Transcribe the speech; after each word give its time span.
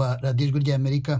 kumva 0.00 0.18
radiyo 0.24 0.44
ijwi 0.48 0.58
ry'amerika 0.64 1.12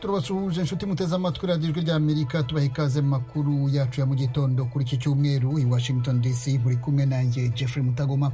turabasuhuje 0.00 0.60
inshuti 0.60 0.86
muteze 0.86 1.14
amatwi 1.16 1.46
radiyo 1.46 1.70
ijwi 1.70 1.80
ry'amerika 1.82 2.42
tubaha 2.42 2.66
ikaze 2.66 3.00
makuru 3.02 3.68
yacu 3.68 4.00
ya 4.00 4.06
mu 4.06 4.14
gitondo 4.14 4.64
kuri 4.64 4.84
iki 4.84 4.96
cyumweru 4.98 5.58
i 5.58 5.64
washington 5.64 6.20
dc 6.20 6.46
muri 6.64 6.76
kumwe 6.76 7.06
nanjye 7.06 7.48
jeffrey 7.48 7.82
mutagoma. 7.84 8.32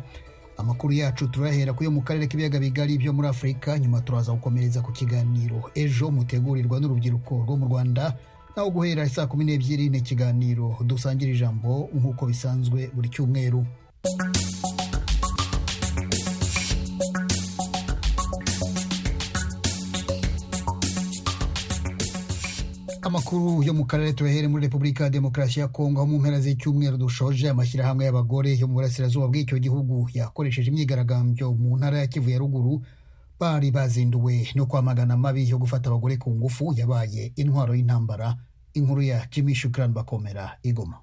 Amakuru 0.59 0.93
yacu 0.93 1.29
turahera 1.29 1.73
ku 1.73 1.85
yo 1.85 1.91
mu 1.91 2.01
karere 2.03 2.27
k'ibiyaga 2.27 2.59
bigari 2.59 2.99
byo 2.99 3.13
muri 3.13 3.29
afurika 3.29 3.79
nyuma 3.79 4.01
turaza 4.01 4.33
gukomereza 4.33 4.81
ku 4.83 4.93
kiganiro. 4.93 5.69
Ejo 5.75 6.09
mutegurirwa 6.11 6.81
n'urubyiruko 6.81 7.35
rwo 7.45 7.57
mu 7.57 7.67
rwanda 7.69 8.17
naho 8.57 8.69
guhera 8.75 9.05
saa 9.15 9.27
kumi 9.31 9.45
n'ebyiri 9.45 9.85
ni 9.91 9.99
ikiganiro. 10.03 10.67
Dusangira 10.89 11.31
ijambo 11.33 11.71
nk'uko 11.99 12.23
bisanzwe 12.31 12.81
buri 12.95 13.09
cyumweru. 13.15 13.61
Amakuru 23.03 23.63
yo 23.63 23.75
mu 23.75 23.85
karere 23.87 24.13
tuyahere 24.13 24.49
muri 24.49 24.63
repubulika 24.67 25.05
ya 25.05 25.11
demokarasi 25.11 25.61
ya 25.61 25.69
kongo 25.69 26.01
aho 26.01 26.07
mu 26.11 26.19
mpera 26.19 26.41
z'icyumweru 26.41 26.97
dushoje 26.99 27.49
amashyirahamwe 27.51 28.05
y'abagore 28.05 28.51
yo 28.59 28.67
mu 28.67 28.75
burasirazuba 28.75 29.29
bw'icyo 29.31 29.59
gihugu 29.59 30.09
yakoresheje 30.15 30.69
imyigaragambyo 30.71 31.55
mu 31.55 31.77
ntara 31.79 31.99
ya 32.03 32.07
kivu 32.07 32.31
ya 32.31 32.39
ruguru 32.39 32.83
bari 33.41 33.71
bazinduwe 33.71 34.49
no 34.57 34.67
kwamagana 34.67 35.15
amabi 35.15 35.47
yo 35.51 35.59
gufata 35.59 35.87
abagore 35.91 36.17
ku 36.17 36.31
ngufu 36.35 36.75
yabaye 36.77 37.33
intwaro 37.37 37.75
y'intambara. 37.79 38.35
Inkuru 38.79 39.03
ya 39.03 39.19
jimmy 39.33 39.55
shukran 39.55 39.93
bakomera 39.97 40.45
igoma 40.63 40.97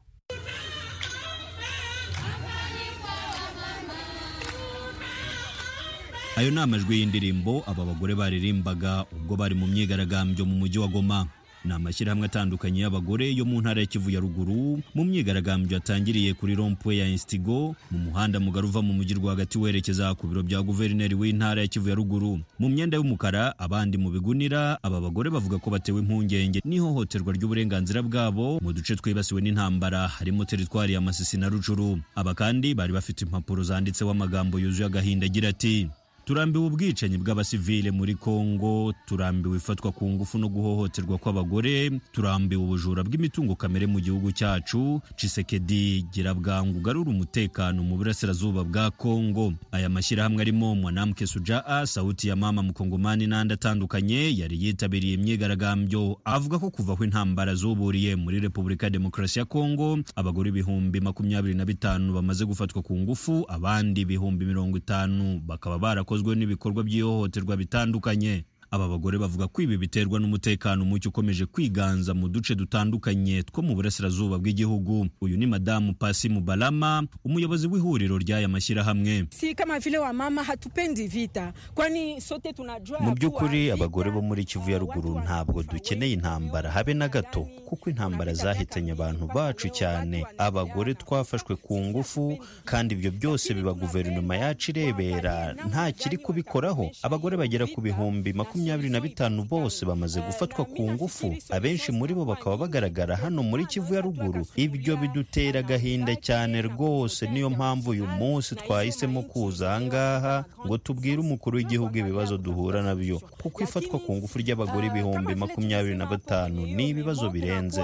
ayo 6.38 6.50
ni 6.52 6.60
amajwi 6.60 7.00
y'indirimbo 7.00 7.64
aba 7.70 7.86
bagore 7.86 8.14
baririmbaga 8.16 9.06
ubwo 9.16 9.34
bari 9.38 9.56
mu 9.56 9.68
myigaragambyo 9.70 10.44
mu 10.50 10.56
mujyi 10.62 10.80
wa 10.82 10.88
goma. 10.88 11.20
Ni 11.66 11.74
amashyirahamwe 11.74 12.26
atandukanye 12.26 12.82
y'abagore 12.82 13.32
yo 13.36 13.46
mu 13.46 13.62
ntara 13.62 13.82
ya 13.82 13.88
kivu 13.88 14.10
ya 14.10 14.20
ruguru 14.20 14.82
mu 14.96 15.04
myigaragambyo 15.06 15.74
yatangiriye 15.80 16.34
kuri 16.34 16.56
rompwe 16.56 16.98
ya 16.98 17.08
instigo 17.08 17.76
mu 17.92 17.98
muhanda 18.00 18.40
mugari 18.40 18.68
uva 18.68 18.82
mu 18.82 18.94
mujyi 18.94 19.14
rwagati 19.16 19.58
werekeza 19.58 20.16
ku 20.16 20.28
biro 20.28 20.44
bya 20.44 20.62
guverineri 20.62 21.16
w'intara 21.16 21.62
ya 21.62 21.68
kivu 21.68 21.90
ya 21.90 21.96
ruguru. 21.96 22.40
Mu 22.60 22.70
myenda 22.70 22.98
y'umukara 22.98 23.56
abandi 23.60 23.98
mu 23.98 24.10
bigunira 24.12 24.78
aba 24.84 25.02
bagore 25.02 25.30
bavuga 25.30 25.58
ko 25.60 25.70
batewe 25.72 26.00
impungenge 26.04 26.60
n'ihohoterwa 26.66 27.34
ry'uburenganzira 27.34 28.02
bwabo 28.04 28.60
mu 28.62 28.74
duce 28.74 28.96
twibasiwe 28.96 29.42
n'intambara 29.42 30.08
harimo 30.08 30.46
teritwari 30.46 30.94
ya 30.94 31.02
masisi 31.02 31.38
na 31.38 31.50
rucuru 31.50 32.00
aba 32.16 32.34
kandi 32.36 32.74
bari 32.76 32.94
bafite 32.94 33.22
impapuro 33.24 33.64
zanditseho 33.64 34.12
amagambo 34.12 34.60
yuzuye 34.60 34.86
agahinda 34.88 35.26
agira 35.26 35.50
ati 35.50 35.88
turambiwe 36.26 36.66
ubwicanyi 36.66 37.18
bw'abasivile 37.18 37.92
muri 37.92 38.16
kongo 38.16 38.94
turambiwe 39.06 39.58
ifatwa 39.58 39.92
ku 39.92 40.10
ngufu 40.10 40.38
no 40.40 40.48
guhohoterwa 40.50 41.18
kw'abagore 41.20 41.92
turambiwe 42.16 42.64
ubujura 42.64 43.04
bw'imitungo 43.04 43.56
kamere 43.60 43.88
mu 43.92 44.00
gihugu 44.00 44.32
cyacu. 44.32 45.02
Cisekedi 45.20 46.06
gira 46.16 46.34
bwangu 46.34 46.78
ugarura 46.80 47.12
umutekano 47.12 47.84
mu 47.84 47.98
burasirazuba 48.00 48.64
bwa 48.64 48.92
kongo. 48.92 49.54
Aya 49.72 49.90
mashyirahamwe 49.90 50.42
arimo 50.42 50.76
mwanamke 50.76 51.28
sujaa 51.28 51.86
sauti 51.86 52.28
ya 52.28 52.36
mama 52.36 52.64
mukongomani 52.64 53.28
n'andi 53.28 53.54
atandukanye 53.54 54.32
yari 54.40 54.64
yitabiriye 54.66 55.14
imyigaragambyo. 55.20 56.20
Avuga 56.26 56.60
ko 56.60 56.70
kuva 56.72 56.94
aho 56.94 57.04
intambara 57.04 57.56
zuburiye 57.56 58.16
muri 58.16 58.40
repubulika 58.40 58.86
ya 58.86 58.90
demokarasi 58.96 59.40
ya 59.40 59.46
kongo 59.46 60.00
abagore 60.16 60.50
ibihumbi 60.50 61.02
makumyabiri 61.02 61.54
na 61.56 61.66
bitanu 61.66 62.14
bamaze 62.14 62.46
gufatwa 62.46 62.82
ku 62.82 62.96
ngufu 62.98 63.44
abandi 63.48 64.02
ibihumbi 64.08 64.46
mirongo 64.46 64.78
itanu 64.78 65.42
bakaba 65.46 65.80
barakoze 65.80 66.13
byakozwe 66.14 66.36
n'ibikorwa 66.36 66.84
by'ihohoterwa 66.84 67.58
bitandukanye. 67.58 68.46
Aba 68.74 68.88
bagore 68.90 69.18
bavuga 69.22 69.46
ko 69.48 69.62
ibi 69.62 69.78
biterwa 69.78 70.18
n'umutekano 70.20 70.82
muke 70.86 71.06
ukomeje 71.08 71.46
kwiganza 71.46 72.14
mu 72.18 72.26
duce 72.30 72.56
dutandukanye 72.58 73.44
two 73.46 73.62
mu 73.62 73.76
burasirazuba 73.78 74.38
bw'igihugu. 74.42 75.08
Uyu 75.22 75.38
ni 75.38 75.46
madamu 75.46 75.94
pasi 75.94 76.26
mubalama 76.30 77.06
umuyobozi 77.26 77.68
w'ihuriro 77.70 78.18
ry'aya 78.18 78.50
mashyirahamwe. 78.50 79.26
Si 79.30 79.54
kama 79.54 79.78
vile 79.80 79.98
wa 79.98 80.14
mama 80.14 80.44
hatupendi 80.44 81.08
vita 81.08 81.54
kwani 81.76 82.22
sote 82.22 82.54
tunajua 82.54 83.00
mu 83.00 83.14
by'ukuri 83.14 83.70
abagore 83.72 84.10
bo 84.12 84.22
muri 84.26 84.42
kivu 84.46 84.72
ya 84.72 84.80
ruguru 84.82 85.20
ntabwo 85.22 85.62
dukeneye 85.64 86.14
intambara 86.18 86.72
habe 86.72 86.94
na 86.94 87.08
gato 87.08 87.46
kuko 87.70 87.90
intambara 87.90 88.34
zahitanye 88.34 88.92
abantu 88.92 89.28
bacu 89.30 89.70
cyane. 89.70 90.26
abagore 90.38 90.94
twafashwe 90.98 91.56
ku 91.62 91.78
ngufu 91.80 92.38
kandi 92.66 92.96
ibyo 92.98 93.12
byose 93.12 93.54
biba 93.54 93.74
guverinoma 93.78 94.34
yacu 94.38 94.72
irebera 94.74 95.54
nta 95.70 95.92
kiri 95.94 96.18
kubikoraho. 96.18 96.90
abagore 97.06 97.38
bagera 97.38 97.68
ku 97.70 97.78
bihumbi 97.82 98.34
makumyabiri 98.34 98.63
makumyabiri 98.64 98.90
na 98.90 99.00
bitanu 99.02 99.44
bose 99.44 99.86
bamaze 99.86 100.22
gufatwa 100.22 100.66
ku 100.66 100.92
ngufu. 100.92 101.36
Abenshi 101.52 101.92
muri 101.92 102.14
bo 102.16 102.24
bakaba 102.26 102.58
bagaragara 102.58 103.16
hano 103.20 103.44
muri 103.44 103.66
kivu 103.66 103.94
ya 103.94 104.02
ruguru. 104.02 104.48
Ibyo 104.56 104.96
bidutera 104.98 105.60
agahinda 105.60 106.16
cyane 106.16 106.62
rwose. 106.62 107.28
Niyo 107.28 107.50
mpamvu 107.50 107.90
uyu 107.92 108.08
munsi 108.08 108.56
twahisemo 108.56 109.22
kuza 109.22 109.70
ahangaha 109.76 110.46
ngo 110.66 110.78
tubwire 110.78 111.20
umukuru 111.20 111.58
w'igihugu 111.58 111.98
ibibazo 111.98 112.38
duhura 112.38 112.82
na 112.82 112.96
byo. 112.96 113.20
Kuko 113.20 113.64
ifatwa 113.64 114.00
ku 114.00 114.16
ngufu 114.16 114.40
ry'abagore 114.40 114.88
ibihumbi 114.88 115.36
makumyabiri 115.36 115.98
na 115.98 116.06
batanu 116.06 116.64
ni 116.66 116.90
ibibazo 116.90 117.30
birenze. 117.30 117.84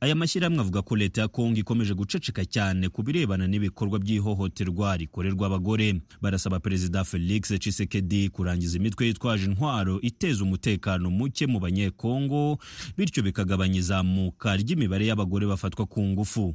Aya 0.00 0.14
mashyirahamwe 0.14 0.60
avuga 0.60 0.82
ko 0.82 0.96
leta 0.96 1.20
ya 1.20 1.28
kongo 1.28 1.58
ikomeje 1.58 1.94
guceceka 1.94 2.44
cyane 2.44 2.88
ku 2.88 3.02
birebana 3.02 3.46
n'ibikorwa 3.46 3.98
by'ihohoterwa 3.98 4.96
rikorerwa 4.96 5.46
abagore. 5.46 6.00
Barasaba 6.20 6.60
perezida 6.60 7.04
felix 7.04 7.48
tshisekedi 7.58 8.28
kurangiza 8.28 8.76
imitwe 8.76 9.06
yitwaje 9.06 9.44
intwaro 9.44 10.00
iteza 10.00 10.44
umutekano 10.44 11.10
muke 11.10 11.46
mu 11.46 11.58
banyekongo 11.60 12.58
bityo 12.96 13.22
bikagabanya 13.22 13.78
izamuka 13.78 14.56
ry'imibare 14.56 15.06
y'abagore 15.06 15.46
bafatwa 15.46 15.86
ku 15.86 16.02
ngufu. 16.04 16.54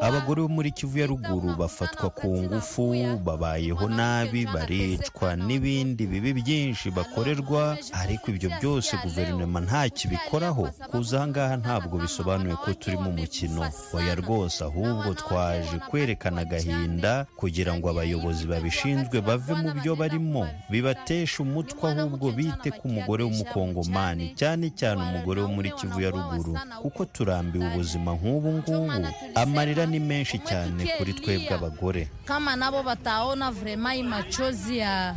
Abagore 0.00 0.42
bo 0.42 0.48
muri 0.48 0.70
kivu 0.70 0.98
ya 0.98 1.06
ruguru 1.06 1.54
bafatwa 1.56 2.10
ku 2.10 2.28
ngufu 2.42 2.94
babayeho 3.24 3.88
nabi 3.88 4.46
baricwa 4.46 5.36
n'ibindi 5.36 6.06
bibi 6.06 6.32
byinshi 6.42 6.90
bakorerwa 6.90 7.76
ariko 7.92 8.30
ibyo 8.30 8.50
byose 8.60 8.96
guverinoma 9.02 9.60
nta 9.60 9.88
kibikoraho. 9.88 10.68
kuza 10.90 11.18
ahangaha 11.18 11.56
ntabwo 11.56 11.98
bisobanuye 11.98 12.56
ko 12.56 12.72
turi 12.74 12.96
mu 12.96 13.10
mukino 13.12 13.62
oya 13.94 14.14
rwose 14.14 14.64
ahubwo 14.64 15.14
twaje 15.14 15.78
kwerekana 15.88 16.40
agahinda 16.42 17.26
kugira 17.36 17.74
ngo 17.78 17.88
abayobozi 17.90 18.46
babishinzwe 18.46 19.20
bave 19.20 19.54
mu 19.54 19.70
byo 19.78 19.92
barimo. 19.96 20.48
bibateshe 20.70 21.42
umutwe 21.42 21.90
ahubwo 21.90 22.30
bite 22.32 22.70
ku 22.70 22.88
mugore 22.88 23.22
w'umukongomani 23.24 24.34
cyane 24.34 24.70
cyane 24.74 25.00
umugore 25.02 25.40
wo 25.42 25.48
muri 25.48 25.70
kivu 25.78 26.00
ya 26.00 26.10
ruguru 26.10 26.58
kuko 26.82 27.04
turambiwe 27.04 27.66
ubuzima 27.74 28.10
nk'ubu 28.18 28.48
ngubu. 28.58 29.08
Amarira 29.34 29.86
ni 29.86 30.00
menshi 30.00 30.38
cyane 30.38 30.86
kuri 30.98 31.12
twebwe 31.14 31.54
abagore 31.54 32.08
kama 32.24 32.56
nabo 32.56 32.82
bataona 32.82 33.50
vrema 33.50 33.96
imachozi 33.96 34.78
ya 34.78 35.16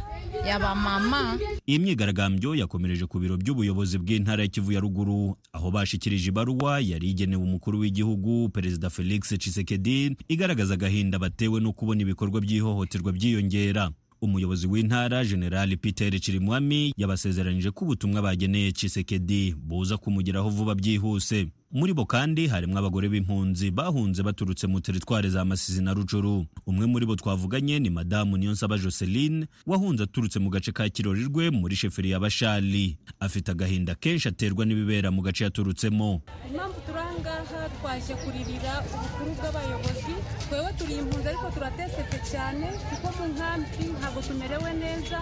iyi 1.68 1.80
myigaragambyo 1.80 2.56
yakomereje 2.56 3.06
ku 3.08 3.20
biro 3.20 3.38
by'ubuyobozi 3.38 3.98
bw'intara 3.98 4.44
ya 4.44 4.50
kivu 4.50 4.72
ya 4.72 4.80
ruguru 4.80 5.38
aho 5.54 5.72
bashikirije 5.72 6.30
ibaruwa 6.30 6.80
yari 6.80 7.10
igenewe 7.10 7.44
umukuru 7.44 7.80
w'igihugu 7.80 8.50
perezida 8.50 8.90
felix 8.90 9.30
tshisekedi 9.38 10.18
igaragaza 10.28 10.74
agahinda 10.74 11.20
batewe 11.20 11.60
no 11.60 11.74
kubona 11.74 12.02
ibikorwa 12.02 12.42
by'ihohoterwa 12.42 13.12
byiyongera. 13.12 13.92
Umuyobozi 14.26 14.68
w'intara 14.68 15.26
generali 15.26 15.78
peter 15.78 16.20
chirimwami 16.20 16.94
yabasezeranyije 16.98 17.72
ko 17.72 17.86
ubutumwa 17.86 18.22
bageneye 18.22 18.72
Tshisekedi 18.72 19.56
buza 19.58 19.98
kumugeraho 19.98 20.50
vuba 20.50 20.76
byihuse. 20.76 21.48
Muri 21.76 21.94
bo 21.94 22.06
kandi 22.06 22.48
harimo 22.48 22.78
abagore 22.80 23.10
b'impunzi 23.10 23.72
bahunze 23.72 24.24
baturutse 24.24 24.68
mu 24.68 24.80
teritwari 24.82 25.30
za 25.30 25.46
Masisi 25.46 25.82
na 25.84 25.94
Rucuru 25.94 26.46
umwe 26.66 26.86
muri 26.86 27.06
bo 27.06 27.16
twavuganye 27.16 27.80
ni 27.80 27.90
madamu 27.90 28.38
Niyonsaba 28.38 28.78
Joseline 28.78 29.46
wahunze 29.68 30.04
aturutse 30.04 30.40
mu 30.40 30.50
gace 30.50 30.72
ka 30.72 30.90
Kirorirwe 30.90 31.50
muri 31.52 31.76
sheferi 31.76 32.10
ya 32.12 32.20
Bashali. 32.20 32.98
Afite 33.20 33.52
agahinda 33.52 33.96
kenshi 33.96 34.28
aterwa 34.28 34.66
n'ibibera 34.66 35.12
mu 35.12 35.22
gace 35.22 35.44
yaturutsemo 35.44 36.22
impamvu 36.48 36.80
turangaha 37.48 37.70
twaje 37.80 38.14
kuririra 38.24 38.74
ubukuru 38.94 39.32
bw'abayobozi 39.38 40.14
twewe 40.48 40.70
turi 40.78 40.94
impunzi 41.02 41.28
ariko 41.30 41.48
turatesetse 41.56 42.18
cyane 42.32 42.68
kuko 42.90 43.08
mu 43.18 43.26
nkambi 43.34 43.86
ntabwo 44.00 44.20
tumerewe 44.28 44.70
neza 44.84 45.18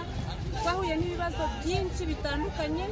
twahuye 0.60 0.94
n'ibibazo 0.96 1.42
byinshi 1.60 2.02
bitandukanye 2.10 2.84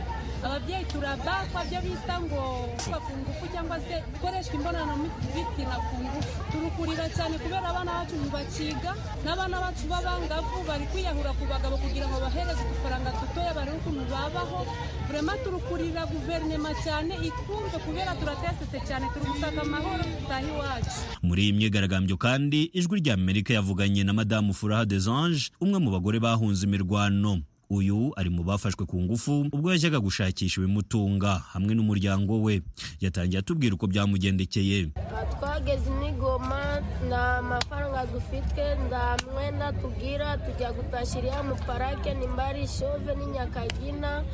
ababyeyi 0.45 0.85
turabakwa 0.93 1.61
byo 1.71 1.81
bita 1.87 2.17
ngo 2.21 2.43
kuba 2.85 2.99
ku 3.07 3.13
ngufu 3.23 3.45
cyangwa 3.53 3.77
se 3.87 3.95
gukoreshwa 4.13 4.55
imibonano 4.55 4.95
bitsina 5.35 5.77
ku 5.87 5.95
ngufu. 6.03 6.35
Turukurira 6.53 7.07
cyane 7.17 7.39
kubera 7.39 7.69
abana 7.71 7.93
bacu 8.03 8.15
ntibakiga 8.19 8.93
n'abana 9.25 9.57
bacu 9.63 9.85
b'abangavu 9.91 10.59
bari 10.69 10.87
kwiyahura 10.93 11.31
ku 11.39 11.45
bagabo 11.47 11.77
kugira 11.79 12.07
ngo 12.11 12.17
bahereze 12.21 12.63
udufaranga 12.67 13.11
dutoya 13.19 13.53
barebe 13.55 13.77
ukuntu 13.79 14.03
babaho. 14.11 14.61
Burema 15.07 15.33
turukurira 15.45 16.03
guverinoma 16.11 16.71
cyane 16.85 17.15
itwumve 17.23 17.77
kubera 17.87 18.13
turatesetse 18.19 18.79
cyane 18.89 19.07
turi 19.15 19.27
gusaka 19.31 19.61
amahoro 19.63 20.03
dutaha 20.05 20.43
iwacu. 20.43 20.91
Muri 21.23 21.41
iyi 21.43 21.53
myigaragambyo 21.53 22.17
kandi 22.19 22.71
ijwi 22.75 23.01
rya 23.01 23.15
amerika 23.15 23.55
yavuganye 23.55 24.03
na 24.05 24.13
madamu 24.13 24.51
furaha 24.55 24.85
des 24.85 25.07
anges 25.09 25.51
umwe 25.63 25.79
mu 25.79 25.91
bagore 25.95 26.19
bahunze 26.21 26.67
imirwano. 26.67 27.41
Uyu 27.73 28.13
ari 28.17 28.29
mu 28.31 28.45
bafashwe 28.45 28.85
ku 28.85 29.01
ngufu 29.01 29.49
ubwo 29.53 29.73
yajyaga 29.73 29.97
gushakisha 30.01 30.61
ibimutunga 30.61 31.41
hamwe 31.57 31.73
n'umuryango 31.75 32.37
we. 32.45 32.61
Yatangiye 33.01 33.41
atubwira 33.41 33.75
uko 33.75 33.87
byamugendekeye. 33.89 34.93
Twageze 35.41 35.89
inigoma 35.97 36.85
nta 37.09 37.43
mafaranga 37.43 38.05
dufite 38.13 38.65
nta 38.89 39.17
mwenda 39.33 39.73
tugira 39.73 40.37
tujya 40.45 40.73
gutashyira 40.77 41.43
mu 41.43 41.57
parake 41.67 42.15
nimba 42.15 42.45
ari 42.53 42.69
shove 42.69 43.09
n'inyakagina 43.17 44.25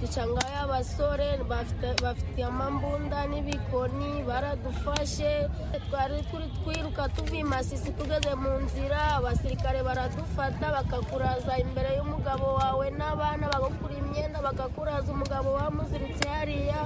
ducangayo 0.00 0.58
abasore 0.64 1.28
bafite 2.02 2.40
amambunda 2.44 3.26
n'ibikoni 3.30 4.22
baradufashe. 4.28 5.48
Twari 5.88 6.22
turi 6.30 6.48
twiruka 6.62 7.08
tuvuye 7.14 7.44
masisi 7.44 7.90
tugeze 7.92 8.32
mu 8.42 8.52
nzira 8.64 9.00
abasirikare 9.18 9.82
baradufata 9.82 10.66
bakakuraza 10.76 11.52
imbere 11.64 11.90
y'umugabo 11.98 12.46
wawe 12.60 12.86
n'abana 12.98 13.44
bagakura 13.52 13.94
imyenda 14.02 14.38
bakakuraza 14.46 15.08
umugabo 15.12 15.48
wamuziritse 15.58 16.24
hariya. 16.28 16.80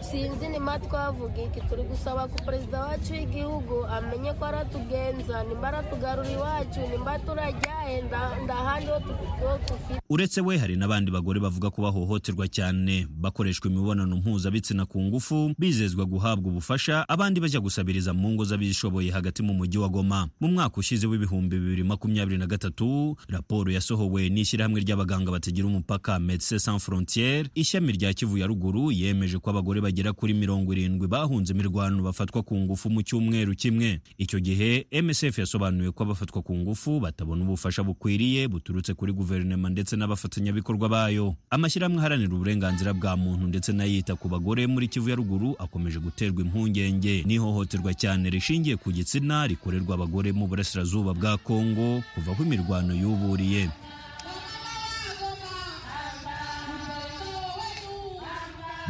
Sinzi 0.00 0.48
nima 0.48 0.78
twavuga 0.78 1.42
iki 1.42 1.60
turi 1.68 1.82
gusaba 1.82 2.28
ku 2.28 2.44
perezida 2.44 2.80
wacu 2.80 3.12
w'igihugu 3.12 3.86
amenye 3.86 4.32
ko 4.32 4.44
aratugenza 4.44 5.44
nimba 5.44 5.68
aratugarura 5.68 6.30
iwacu 6.30 6.80
nimba 6.90 7.18
turajyahe 7.18 8.02
ndahandi 8.44 8.86
ho 8.90 8.98
dufite 9.00 10.00
uretse 10.10 10.40
we 10.40 10.58
hari 10.58 10.76
n'abandi 10.76 11.10
bagore 11.10 11.40
bavuga 11.40 11.70
ko 11.70 11.82
bahohoterwa 11.82 12.48
cyane. 12.48 13.06
Bakoreshwa 13.10 13.70
imibonano 13.70 14.16
mpuzabitsina 14.16 14.86
ku 14.86 15.00
ngufu 15.02 15.52
bizezwa 15.58 16.04
guhabwa 16.06 16.50
ubufasha 16.50 17.04
abandi 17.08 17.40
bajya 17.40 17.60
gusabiriza 17.60 18.14
mu 18.14 18.30
ngo 18.32 18.44
z'abishoboye 18.44 19.10
hagati 19.10 19.42
mu 19.42 19.54
mujyi 19.54 19.78
wa 19.78 19.88
goma. 19.88 20.28
Mu 20.40 20.48
mwaka 20.48 20.76
ushize 20.80 21.06
w'ibihumbi 21.06 21.58
bibiri 21.58 21.84
makumyabiri 21.84 22.38
na 22.38 22.46
gatatu 22.46 23.16
raporo 23.28 23.70
yasohowe 23.72 24.28
n'ishyirahamwe 24.28 24.80
ry'abaganga 24.80 25.30
batagira 25.30 25.66
umupaka 25.66 26.18
medecins 26.18 26.64
sans 26.64 26.82
frontiere 26.84 27.48
ishami 27.54 27.92
rya 27.92 28.14
kivu 28.14 28.38
ya 28.38 28.46
ruguru 28.46 28.92
yemeje 28.92 29.37
ko 29.40 29.50
abagore 29.50 29.80
bagera 29.80 30.12
kuri 30.12 30.34
mirongo 30.34 30.72
irindwi 30.72 31.06
bahunze 31.08 31.52
imirwano 31.52 32.02
bafatwa 32.02 32.42
ku 32.42 32.56
ngufu 32.56 32.90
mu 32.90 33.02
cyumweru 33.02 33.54
kimwe. 33.54 34.00
Icyo 34.18 34.40
gihe 34.40 34.86
msf 35.02 35.38
yasobanuye 35.38 35.90
ko 35.90 36.02
abafatwa 36.04 36.42
ku 36.42 36.54
ngufu 36.56 37.00
batabona 37.00 37.44
ubufasha 37.44 37.82
bukwiriye 37.82 38.48
buturutse 38.48 38.94
kuri 38.94 39.12
guverinoma 39.12 39.68
ndetse 39.70 39.96
n'abafatanyabikorwa 39.96 40.88
bayo. 40.88 41.34
Amashyirahamwe 41.50 41.98
aharanira 42.00 42.34
uburenganzira 42.34 42.94
bwa 42.94 43.16
muntu 43.16 43.46
ndetse 43.46 43.72
n'ayita 43.72 44.16
ku 44.16 44.28
bagore 44.28 44.66
muri 44.66 44.88
kivu 44.88 45.10
ya 45.10 45.16
ruguru 45.16 45.56
akomeje 45.58 45.98
guterwa 45.98 46.40
impungenge. 46.42 47.22
N'ihohoterwa 47.26 47.94
cyane 47.94 48.30
rishingiye 48.30 48.76
ku 48.76 48.92
gitsina 48.92 49.46
rikorerwa 49.46 49.94
abagore 49.94 50.32
mu 50.32 50.46
burasirazuba 50.46 51.14
bwa 51.14 51.36
kongo 51.38 52.02
kuva 52.14 52.32
aho 52.32 52.42
imirwano 52.44 52.94
yuburiye. 52.94 53.68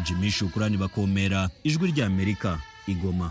Jimmy 0.04 0.30
shukurani 0.30 0.76
bakomera 0.82 1.40
ijwi 1.68 1.84
rya 1.92 2.04
amerika 2.06 2.50
igoma. 2.92 3.28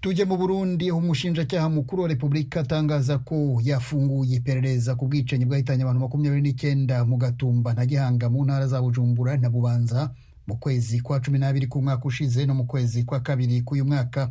Tujye 0.00 0.24
mu 0.24 0.36
burundi 0.36 0.90
umushinjacyaha 0.90 1.68
mukuru 1.68 2.02
wa 2.02 2.08
repubulika 2.08 2.60
atangaza 2.60 3.18
ko 3.18 3.60
yafunguye 3.64 4.36
iperereza 4.38 4.94
ku 4.94 5.06
bwicanyi 5.10 5.44
bwahitanye 5.44 5.82
abantu 5.82 6.00
makumyabiri 6.06 6.42
n'icyenda 6.42 7.02
mu 7.04 7.16
gatumba. 7.18 7.74
Na 7.74 7.82
gihanga 7.86 8.30
mu 8.30 8.44
ntara 8.46 8.66
za 8.70 8.78
bujumbura 8.82 9.36
na 9.36 9.50
bubanza 9.50 10.14
mu 10.46 10.54
kwezi 10.56 11.00
kwa 11.02 11.18
cumi 11.20 11.38
n'abiri 11.42 11.66
k'umwaka 11.66 12.04
ushize 12.06 12.46
no 12.46 12.54
mu 12.54 12.64
kwezi 12.66 13.02
kwa 13.04 13.20
kabiri 13.20 13.62
k'uyu 13.66 13.84
mwaka. 13.84 14.30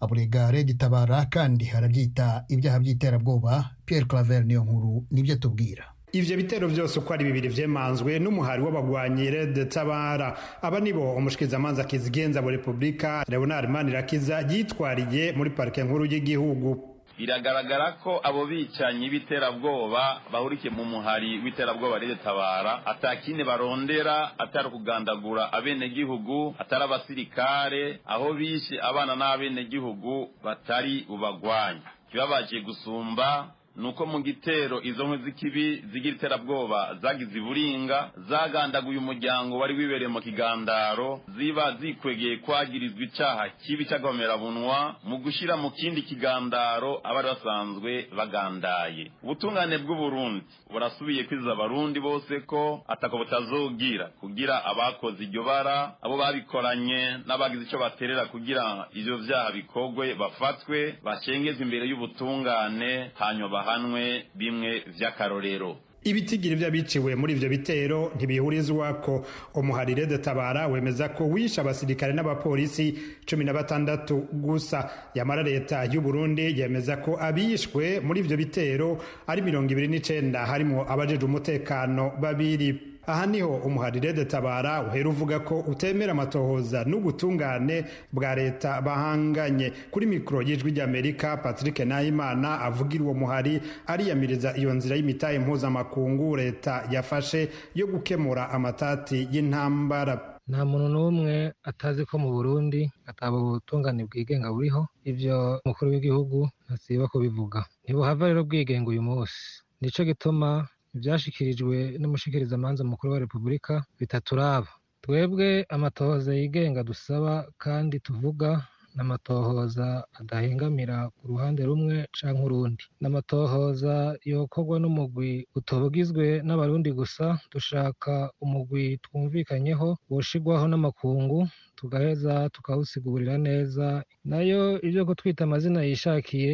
Aburega 0.00 0.50
redi 0.50 0.74
tabara 0.74 1.24
kandi 1.30 1.64
harabyita 1.64 2.44
ibyaha 2.48 2.78
by'iterabwoba 2.78 3.70
Pierre 3.84 4.06
claver 4.06 4.44
niyo 4.44 4.64
nkuru 4.64 5.04
ni 5.10 5.22
byo 5.22 5.36
tubwira. 5.36 5.84
Ivyo 6.12 6.36
bitero 6.36 6.68
vyose 6.68 6.98
uko 6.98 7.14
ari 7.14 7.24
bibiri 7.24 7.48
vyemanzwe 7.48 8.18
n'umuhari 8.18 8.62
w'abagwanyi 8.62 9.30
red 9.30 9.68
tabara. 9.68 10.36
Aba 10.62 10.80
nibo 10.80 11.12
umushikizamanza 11.14 11.84
kizigenza 11.84 12.40
wa 12.40 12.50
repubulika 12.50 13.24
leonard 13.28 13.70
manirakiza 13.70 14.40
yitwariye 14.40 15.32
muri 15.32 15.50
parike 15.50 15.84
nkuru 15.84 16.04
y'igihugu. 16.06 16.97
Biragaragara 17.18 17.92
ko 18.02 18.20
abo 18.22 18.46
bicanyi 18.46 19.10
b'iterabwoba 19.10 20.20
bahurikiye 20.32 20.70
mu 20.70 20.84
muhari 20.84 21.38
w'iterabwoba 21.42 21.98
tabara 22.24 22.86
atakindi 22.86 23.44
barondera 23.44 24.38
atari 24.38 24.68
ukugandagura 24.68 25.52
abenegihugu 25.52 26.54
atari 26.58 26.84
abasirikare 26.84 28.00
aho 28.06 28.32
bishe 28.34 28.78
abana 28.80 29.16
n'abenegihugu 29.16 30.30
batari 30.44 31.04
bubagwanye 31.08 31.80
kibabaje 32.10 32.60
gusumba 32.60 33.50
nuko 33.78 34.06
mu 34.06 34.18
gitero 34.22 34.82
izo 34.82 35.04
nkwi 35.06 35.18
z'ikibi 35.24 35.66
zigira 35.92 36.16
iterabwoba 36.16 36.94
zagize 37.02 37.38
iburinga 37.38 38.10
zagandaguye 38.28 38.98
umuryango 38.98 39.58
wari 39.58 39.74
wibereye 39.78 40.08
mu 40.08 40.20
kigandaro 40.20 41.20
ziba 41.36 41.72
zikwegeye 41.80 42.36
kwagirizwa 42.36 43.02
icaha 43.04 43.44
kibi 43.62 43.84
cy'agahomerabunwa 43.88 44.96
mu 45.04 45.16
gushira 45.22 45.56
mu 45.56 45.70
kindi 45.70 46.02
kigandaro 46.02 47.00
abari 47.04 47.28
basanzwe 47.28 47.92
bagandaye. 48.16 49.10
Ubutungane 49.22 49.78
bw'uburundi 49.78 50.44
burasubiye 50.72 51.24
kwiza 51.24 51.52
abarundi 51.52 52.00
bose 52.00 52.40
ko 52.50 52.82
atako 52.88 53.18
butazogira 53.18 54.06
kugira 54.20 54.64
abakoze 54.64 55.22
iryo 55.24 55.42
bara 55.44 55.94
abo 56.02 56.16
babikoranye 56.16 57.00
n'abagize 57.26 57.62
ico 57.64 57.78
baterera 57.78 58.24
kugira 58.26 58.86
ivyo 58.94 59.16
vyaha 59.22 59.52
bikogwe 59.52 60.14
bafatwe 60.14 60.98
bashengezwe 61.04 61.62
imbere 61.64 61.84
y'ubutungane 61.88 63.10
hanyuma 63.18 63.48
bahanwe 63.68 64.24
bimwe 64.34 64.82
vy'akarorero. 64.98 65.76
Ibitigiri 66.04 66.54
vy'abiciwe 66.56 67.14
muri 67.16 67.32
ivyo 67.32 67.48
bitero 67.48 68.12
ntibihurizwako 68.16 69.26
umuharire 69.54 70.06
de 70.06 70.18
tabara 70.18 70.66
wemeza 70.68 71.08
ko 71.08 71.26
wishe 71.28 71.60
abasirikare 71.60 72.12
n'abapolisi 72.12 72.94
cumi 73.26 73.44
na 73.44 73.52
batandatu 73.52 74.16
gusa. 74.32 74.88
Yamara 75.14 75.42
leta 75.42 75.84
y'u 75.84 76.00
Burundi 76.00 76.54
yemeza 76.60 76.96
ko 76.96 77.18
abishwe 77.20 78.00
muri 78.00 78.20
ivyo 78.20 78.36
bitero 78.36 78.98
ari 79.26 79.42
mirongo 79.42 79.72
ibiri 79.72 79.88
n'icenda. 79.88 80.46
Harimwo 80.46 80.86
abajejwe 80.88 81.24
umutekano 81.24 82.12
babiri. 82.20 82.87
Aha 83.08 83.26
ni 83.26 83.40
ho 83.40 83.56
umuharire 83.64 84.12
de 84.12 84.24
tabara 84.24 84.82
uhera 84.86 85.08
uvuga 85.08 85.40
ko 85.40 85.60
utemera 85.66 86.12
amatohoza 86.12 86.84
n'ubutungane 86.84 87.84
bwa 88.12 88.34
leta 88.34 88.80
bahanganye. 88.84 89.72
Kuri 89.90 90.06
mikoro 90.06 90.42
y'ijwi 90.42 90.70
ry'amerika 90.76 91.36
patrick 91.40 91.78
nahimana 91.88 92.60
avugira 92.60 93.04
uwo 93.04 93.14
muhari 93.14 93.60
ariyamiriza 93.86 94.56
iyo 94.60 94.74
nzira 94.74 94.96
y'imitahe 94.96 95.38
mpuzamakungu 95.38 96.36
leta 96.36 96.84
yafashe 96.92 97.48
yo 97.74 97.86
gukemura 97.86 98.50
amatati 98.50 99.28
y'intambara. 99.32 100.36
Nta 100.48 100.64
muntu 100.64 100.88
n'umwe 100.88 101.52
atazi 101.64 102.04
ko 102.04 102.18
mu 102.18 102.28
burundi 102.32 102.92
ataba 103.06 103.36
ubutungane 103.40 104.04
bwigenga 104.04 104.52
buriho. 104.52 104.88
Ibyo 105.04 105.60
umukuru 105.64 105.90
w'igihugu 105.90 106.48
ntasiba 106.68 107.08
kubivuga. 107.08 107.64
Ntibuhava 107.84 108.28
rero 108.28 108.44
bwigenga 108.44 108.88
uyu 108.92 109.02
munsi. 109.02 109.64
Nico 109.80 110.04
gituma 110.04 110.68
ibyashyikirijwe 110.98 111.76
n'umushikirizamanza 112.00 112.82
mukuru 112.90 113.08
wa 113.12 113.22
repubulika 113.24 113.74
bitaturaba. 113.98 114.68
Twebwe 115.04 115.48
amatohoza 115.74 116.30
yigenga 116.38 116.80
dusaba 116.90 117.32
kandi 117.64 117.96
tuvuga 118.06 118.50
n'amatohoza 118.96 119.86
adahengamira 120.20 120.96
ku 121.16 121.22
ruhande 121.30 121.62
rumwe 121.70 121.96
canke 122.16 122.42
urundi. 122.46 122.84
N'amatohoza 123.00 123.94
yokorwa 124.30 124.76
n'umugwi 124.82 125.32
utobugizwe 125.58 126.26
n'abarundi 126.46 126.90
gusa 126.98 127.26
dushaka 127.52 128.12
umugwi 128.44 128.84
twumvikanyeho 129.04 129.88
woshigwaho 130.10 130.64
n'amakungu 130.68 131.38
tugaheza 131.78 132.34
tukawusigurira 132.54 133.34
neza. 133.48 133.86
Nayo 134.30 134.62
ibyo 134.86 135.02
kutwita 135.08 135.40
amazina 135.46 135.80
yishakiye 135.88 136.52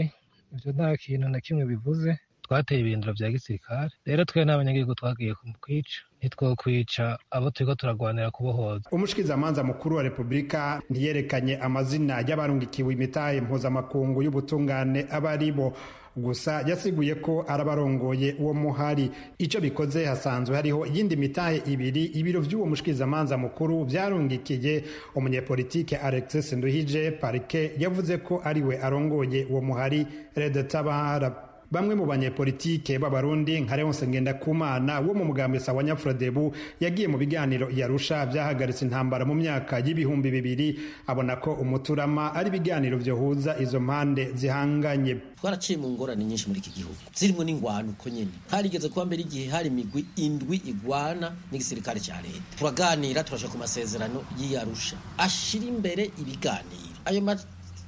ivyo 0.54 0.70
nta 0.76 0.88
kintu 1.02 1.26
na 1.32 1.38
kimwe 1.44 1.64
bivuze. 1.72 2.10
Twateye 2.44 2.80
ibirindiro 2.80 3.12
vya 3.12 3.30
gisirikare. 3.30 3.90
Rero 4.06 4.24
twe 4.24 4.44
n'abanyagihugu 4.44 4.94
twagiye 4.94 5.34
kwica 5.60 6.00
ntitwokwica 6.20 7.18
abo 7.30 7.50
turiko 7.50 7.74
turagwanira 7.74 8.30
kubohoza. 8.30 8.88
Umushikizamanza 8.92 9.64
mukuru 9.64 9.96
wa 9.96 10.02
repubulika 10.02 10.82
ntiyerekanye 10.90 11.56
amazina 11.56 12.20
y'abarungikiwe 12.28 12.92
imitahe 12.94 13.40
mpuzamakungu 13.40 14.22
y'ubutungane 14.22 15.06
aba 15.10 15.30
ari 15.30 15.52
bo. 15.52 15.72
Gusa 16.16 16.62
yasiguye 16.66 17.14
ko 17.14 17.44
arabarongoye 17.48 18.36
uwo 18.38 18.54
muhari. 18.54 19.10
Icyo 19.38 19.60
bikoze 19.60 20.04
hasanzwe 20.06 20.56
hariho 20.56 20.86
iyindi 20.86 21.16
mitahe 21.16 21.62
ibiri. 21.66 22.04
Ibiro 22.04 22.40
by'uwo 22.40 22.66
mushikirizamanza 22.66 23.34
mukuru 23.38 23.84
byarungikiye 23.84 24.84
umunyepolitike 25.14 25.96
alexis 25.96 26.52
nduhije 26.52 27.10
parike 27.10 27.72
yavuze 27.78 28.18
ko 28.18 28.40
ari 28.44 28.62
we 28.62 28.78
arongoye 28.78 29.44
uwo 29.50 29.60
muhari. 29.60 30.06
Rede 30.36 30.62
tabara 30.62 31.30
bamwe 31.74 31.94
mu 31.98 32.06
banyepolitike 32.06 32.98
b'abarundi 33.02 33.60
nka 33.66 33.76
leonse 33.76 34.06
ngendakumana 34.06 35.00
wo 35.02 35.10
mu 35.14 35.24
mugambi 35.26 35.58
sawa 35.60 35.82
nyafrodebu 35.82 36.54
yagiye 36.80 37.08
mu 37.10 37.18
biganiro 37.18 37.66
yarusha 37.74 38.26
byahagaritse 38.30 38.84
intambara 38.86 39.24
mu 39.26 39.34
myaka 39.34 39.82
y'ibihumbi 39.82 40.30
bibiri. 40.30 40.78
Abona 41.10 41.36
ko 41.42 41.52
umuturama 41.58 42.30
ari 42.34 42.48
ibiganiro 42.54 42.94
byohuza 42.98 43.58
izo 43.58 43.80
mpande 43.82 44.30
zihanganye. 44.38 45.34
Twaraciye 45.42 45.78
mu 45.78 45.90
ngorane 45.90 46.24
nyinshi 46.24 46.46
muri 46.48 46.60
iki 46.62 46.70
gihugu. 46.70 46.96
Zirimo 47.14 47.42
n'ingwano 47.44 47.90
uko 47.98 48.06
nyene. 48.08 48.30
Harigeze 48.54 48.88
kuba 48.88 49.04
mbere 49.10 49.22
igihe 49.26 49.50
hari 49.50 49.68
imigwi 49.68 50.06
indwi 50.16 50.62
igwana 50.70 51.34
n'igisirikare 51.50 51.98
cya 52.00 52.22
leta. 52.22 52.38
Turaganira 52.58 53.24
turasha 53.26 53.48
ku 53.50 53.58
masezerano 53.58 54.22
y'iyarusha 54.38 54.94
ashira 55.18 55.66
imbere 55.66 56.10
ibiganiro. 56.22 56.94
Ayo 57.04 57.18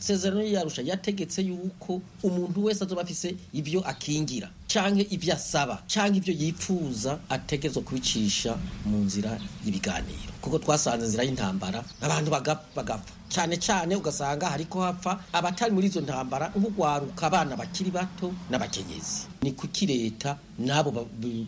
amasezerano 0.01 0.43
y'iyarusha 0.43 0.83
yategetse 0.83 1.43
yuko 1.43 2.01
umuntu 2.23 2.65
wese 2.65 2.85
azoba 2.85 3.03
afise 3.03 3.35
ivyo 3.53 3.81
akingira 3.89 4.51
canke 4.69 5.07
ivyo 5.11 5.35
asaba 5.35 5.83
canke 5.89 6.19
ivyo 6.19 6.35
yipfuza 6.35 7.19
ategerezwa 7.29 7.83
kubicisha 7.83 8.59
mu 8.85 8.99
nzira 8.99 9.39
y'ibiganiro. 9.65 10.33
Kuko 10.41 10.59
twasanze 10.59 11.07
inzira 11.07 11.25
y'intambara 11.25 11.85
abantu 12.03 12.31
bagapfa. 12.31 13.13
Cyane 13.29 13.57
cyane 13.57 13.97
ugasanga 13.97 14.51
hariko 14.51 14.81
hapfa 14.83 15.19
abatari 15.33 15.73
muri 15.73 15.87
izo 15.89 16.01
ntambara 16.01 16.53
nk'ugwaruka 16.57 17.27
abana 17.27 17.57
bakiri 17.57 17.91
bato 17.91 18.33
n'abakenyezi. 18.51 19.27
Ni 19.43 19.53
kuki 19.53 19.87
leta 19.87 20.39
nabo 20.59 20.91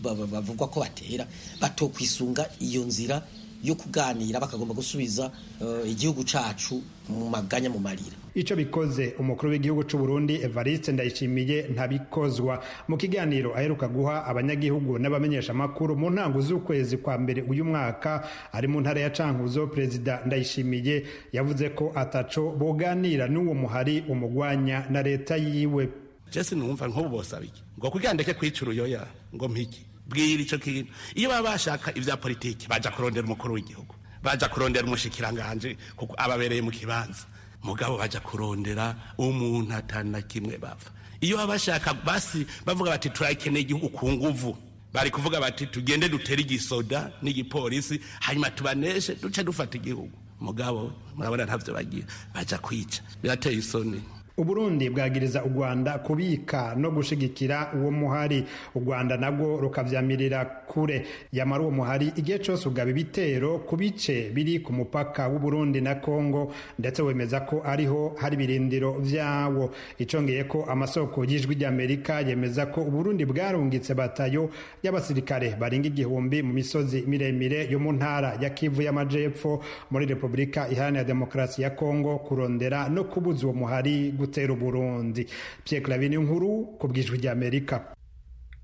bavugwa 0.03 0.69
ko 0.69 0.81
batera 0.81 1.27
batokwisunga 1.61 2.49
iyo 2.61 2.83
nzira 2.85 3.23
yo 3.63 3.75
kuganira 3.75 4.41
bakagomba 4.41 4.75
gusubiza 4.75 5.31
uh, 5.61 5.83
igihugu 5.91 6.25
cacu 6.25 6.83
mu 7.09 7.29
maganya 7.31 7.71
mu 7.71 7.79
marira. 7.79 8.17
Icyo 8.39 8.57
bikoze 8.57 9.15
umukuru 9.19 9.51
w'igihugu 9.53 9.83
cy'u 9.85 9.99
Burundi 9.99 10.35
Evariste 10.43 10.93
Ndayishimiye 10.93 11.67
ntabikozwa. 11.75 12.63
Mu 12.89 12.97
kiganiro 12.97 13.51
aheruka 13.57 13.89
guha 13.89 14.25
abanyagihugu 14.31 14.99
n'abamenyesha 14.99 15.55
makuru 15.55 15.97
mu 15.97 16.11
ntango 16.11 16.39
z'ukwezi 16.41 16.97
kwa 17.03 17.19
mbere 17.19 17.43
uyu 17.43 17.65
mwaka 17.65 18.29
ari 18.53 18.69
mu 18.69 18.81
ntara 18.81 19.01
ya 19.01 19.11
Cankuzo 19.11 19.67
perezida 19.67 20.23
Ndayishimiye 20.27 21.07
yavuze 21.33 21.69
ko 21.75 21.93
ataco 21.95 22.51
boganira 22.55 23.27
n'uwo 23.29 23.55
muhari 23.55 24.05
umugwanya 24.09 24.87
na 24.91 25.03
leta 25.03 25.37
yiwe. 25.37 25.89
Jesse 26.31 26.55
numva 26.55 26.87
nk'ubu 26.89 27.09
bosabiki 27.09 27.63
ngo 27.79 27.91
kugira 27.91 28.15
ndeke 28.15 28.35
kwica 28.35 28.63
uruyoya 28.63 29.07
ngo 29.35 29.49
mpiki. 29.49 29.83
Bwira 30.09 30.43
icyo 30.43 30.59
kintu. 30.59 30.93
Iyo 31.15 31.29
baba 31.29 31.51
bashaka 31.59 31.91
ibya 31.95 32.17
politiki 32.17 32.69
baja 32.69 32.91
kurondera 32.91 33.27
umukuru 33.27 33.55
w'igihugu. 33.55 33.95
Baja 34.23 34.49
kurondera 34.49 34.87
umushikiranganje 34.87 35.77
kuko 35.97 36.15
ababereye 36.17 36.63
mu 36.63 36.71
kibanza. 36.71 37.27
Mugabo 37.63 37.99
baja 37.99 38.21
kurondera 38.21 38.95
umuntu 39.19 39.75
atana 39.75 40.23
kimwe 40.23 40.59
bava 40.59 40.91
iyo 41.21 41.47
bashaka 41.47 41.95
basi 41.95 42.47
bavuga 42.67 42.91
bati 42.91 43.11
turakeneye 43.11 43.63
igihugu 43.63 43.89
ku 43.91 44.13
nguvu. 44.13 44.57
Bari 44.93 45.11
kuvuga 45.11 45.41
bati 45.41 45.67
tugende 45.67 46.09
dutere 46.09 46.41
igisoda 46.43 47.13
n'igipolisi 47.23 48.01
hanyuma 48.21 48.51
tubaneshe 48.51 49.15
duce 49.15 49.45
dufata 49.45 49.77
igihugu. 49.77 50.11
Mugabo 50.41 50.93
murabona 51.17 51.45
ntavyo 51.45 51.75
bagira. 51.75 52.07
Baja 52.35 52.59
kwica. 52.59 53.03
Birateye 53.23 53.59
isoni. 53.59 54.03
Uburundi 54.39 54.91
bwagiriza 54.91 55.45
u 55.45 55.49
rwanda 55.49 55.99
kubika 55.99 56.75
no 56.77 56.91
gushigikira 56.91 57.73
uwo 57.75 57.91
muhari. 57.91 58.45
U 58.75 58.81
rwanda 58.81 59.17
nabwo 59.17 59.61
rukavyamirira 59.61 60.45
kure. 60.45 61.07
Yamara 61.33 61.63
uwo 61.63 61.71
muhari 61.71 62.13
igihe 62.17 62.39
cose 62.39 62.69
ugaba 62.69 62.91
ibitero 62.91 63.59
ku 63.59 63.77
bice 63.77 64.31
biri 64.35 64.61
ku 64.61 64.73
mupaka 64.73 65.29
w'uburundi 65.29 65.81
na 65.81 65.95
kongo 65.95 66.53
ndetse 66.79 67.03
wemeza 67.03 67.41
ko 67.41 67.63
ariho 67.67 68.15
hari 68.21 68.35
ibirindiro 68.35 68.93
vyawo. 69.01 69.71
Icongeye 69.99 70.45
ko 70.45 70.65
amasoko 70.71 71.25
y'ijwi 71.25 71.55
ry'amerika 71.55 72.21
yemeza 72.21 72.67
ko 72.67 72.83
uburundi 72.83 73.25
bwarungitse 73.27 73.95
batayo 73.95 74.51
y'abasirikare 74.83 75.57
barenga 75.59 75.89
igihumbi 75.89 76.43
mu 76.43 76.53
misozi 76.53 77.03
miremire 77.07 77.67
yo 77.71 77.79
mu 77.79 77.93
ntara 77.93 78.39
ya 78.41 78.51
kivu 78.51 78.83
y'amajepfo. 78.83 79.61
Muri 79.91 80.07
repubulika 80.07 80.69
iharanira 80.71 81.05
demokarasi 81.05 81.63
ya 81.63 81.71
kongo 81.71 82.19
kurondera 82.19 82.89
no 82.89 83.05
kubuza 83.05 83.47
uwo 83.47 83.55
muhari 83.55 84.13
gutera 84.29 84.53
uburundi 84.53 85.27
Pierre 85.65 85.85
Clavin 85.85 86.13
inkuru 86.13 86.77
ku 86.79 86.89
bwijwi 86.89 87.17
ry'Amerika 87.19 87.95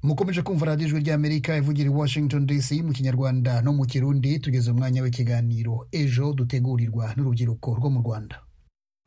mukomeje 0.04 0.42
kumva 0.42 0.66
radiyo 0.66 0.88
ijwi 0.88 1.00
ry'amerika 1.00 1.56
ivugira 1.56 1.88
i 1.88 1.92
washington 1.92 2.46
dc 2.46 2.70
mu 2.84 2.92
kinyarwanda 2.92 3.62
no 3.64 3.72
mu 3.72 3.86
kirundi 3.88 4.38
tugeze 4.38 4.70
umwanya 4.70 5.02
w'ikiganiro. 5.02 5.88
Ejo 5.92 6.32
dutegurirwa 6.36 7.14
n'urubyiruko 7.16 7.74
rwo 7.80 7.88
mu 7.90 8.00
rwanda. 8.04 8.36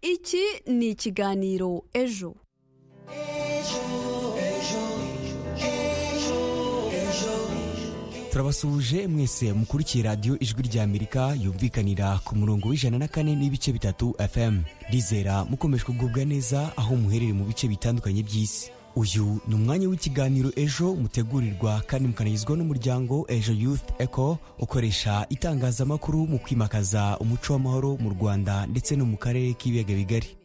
Iki 0.01 0.43
ni 0.73 0.89
ikiganiro 0.97 1.85
ejo. 1.93 2.33
Turabasuhuje 8.37 9.07
mwese 9.07 9.53
mukurikiye 9.53 10.03
radiyo 10.03 10.39
ijwi 10.39 10.61
ry'amerika 10.63 11.33
yumvikanira 11.43 12.19
ku 12.23 12.35
murongo 12.35 12.69
w'ijana 12.69 12.97
na 12.97 13.07
kane 13.07 13.35
n'ibice 13.35 13.73
bitatu 13.73 14.15
fm 14.31 14.61
rizera 14.89 15.45
mukomeje 15.45 15.83
kugubwa 15.83 16.25
neza 16.25 16.69
aho 16.77 16.95
muherereye 16.95 17.33
mu 17.33 17.45
bice 17.49 17.67
bitandukanye 17.67 18.21
by'isi. 18.23 18.69
Uyu 18.95 19.41
ni 19.47 19.55
umwanya 19.55 19.89
w'ikiganiro 19.89 20.51
ejo 20.55 20.93
mutegurirwa 20.95 21.81
kandi 21.89 22.07
mukanagizwa 22.07 22.57
n'umuryango 22.57 23.25
ejo 23.27 23.53
youth 23.53 23.89
eco 23.99 24.37
ukoresha 24.59 25.25
itangazamakuru 25.29 26.27
mu 26.27 26.37
kwimakaza 26.39 27.17
umuco 27.19 27.53
w'amahoro 27.53 27.97
mu 27.97 28.09
rwanda 28.09 28.65
ndetse 28.69 28.93
no 28.95 29.05
mu 29.05 29.17
karere 29.17 29.53
k'ibiyaga 29.53 29.93
bigari. 29.97 30.36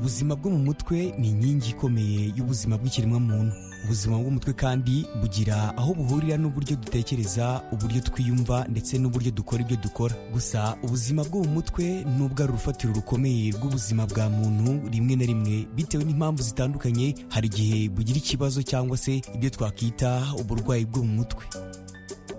Ubuzima 0.00 0.32
bwo 0.36 0.50
mu 0.50 0.58
mutwe 0.58 1.12
ni 1.18 1.28
inkingi 1.28 1.70
ikomeye 1.76 2.32
y'ubuzima 2.36 2.76
bw'ikiremwamuntu. 2.80 3.52
Ubuzima 3.84 4.16
bw'umutwe 4.18 4.52
kandi 4.52 5.04
bugira 5.20 5.76
aho 5.76 5.94
buhurira 5.94 6.36
n'uburyo 6.40 6.76
dutekereza 6.76 7.60
uburyo 7.72 8.00
twiyumva 8.00 8.64
ndetse 8.68 8.96
n'uburyo 8.98 9.30
dukora 9.32 9.60
ibyo 9.62 9.76
dukora. 9.76 10.14
Gusa 10.32 10.76
ubuzima 10.84 11.24
bwo 11.24 11.44
mu 11.44 11.50
mutwe 11.60 11.84
nubwo 12.16 12.42
ari 12.44 12.52
urufatiro 12.52 12.92
rukomeye 12.96 13.52
rw'ubuzima 13.56 14.06
bwa 14.08 14.28
muntu 14.32 14.88
rimwe 14.92 15.16
na 15.16 15.24
rimwe. 15.24 15.66
Bitewe 15.76 16.04
n'impamvu 16.04 16.42
zitandukanye 16.42 17.14
hari 17.28 17.46
igihe 17.52 17.88
bugira 17.92 18.18
ikibazo 18.18 18.62
cyangwa 18.64 18.96
se 18.96 19.20
ibyo 19.36 19.50
twakwita 19.50 20.32
uburwayi 20.40 20.84
bwo 20.88 21.04
mu 21.04 21.12
mutwe. 21.24 21.44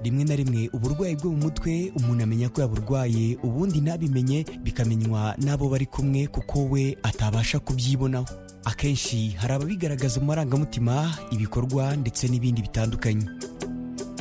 Rimwe 0.04 0.24
na 0.24 0.36
rimwe 0.36 0.70
uburwayi 0.74 1.16
bwo 1.16 1.32
mu 1.32 1.38
mutwe 1.38 1.92
umuntu 1.96 2.24
amenya 2.24 2.50
ko 2.50 2.62
yaburwaye 2.62 3.38
ubundi 3.44 3.82
ntabimenye 3.82 4.46
bikamenywa 4.64 5.36
n'abo 5.38 5.70
bari 5.70 5.86
kumwe 5.86 6.28
kuko 6.28 6.66
we 6.70 6.98
atabasha 7.04 7.60
kubyibonaho. 7.60 8.26
Akenshi 8.66 9.30
hari 9.42 9.54
ababigaragaza 9.54 10.20
mu 10.20 10.26
marangamutima 10.28 11.14
ibikorwa 11.32 11.96
ndetse 11.98 12.28
n'ibindi 12.28 12.62
bitandukanye. 12.62 13.26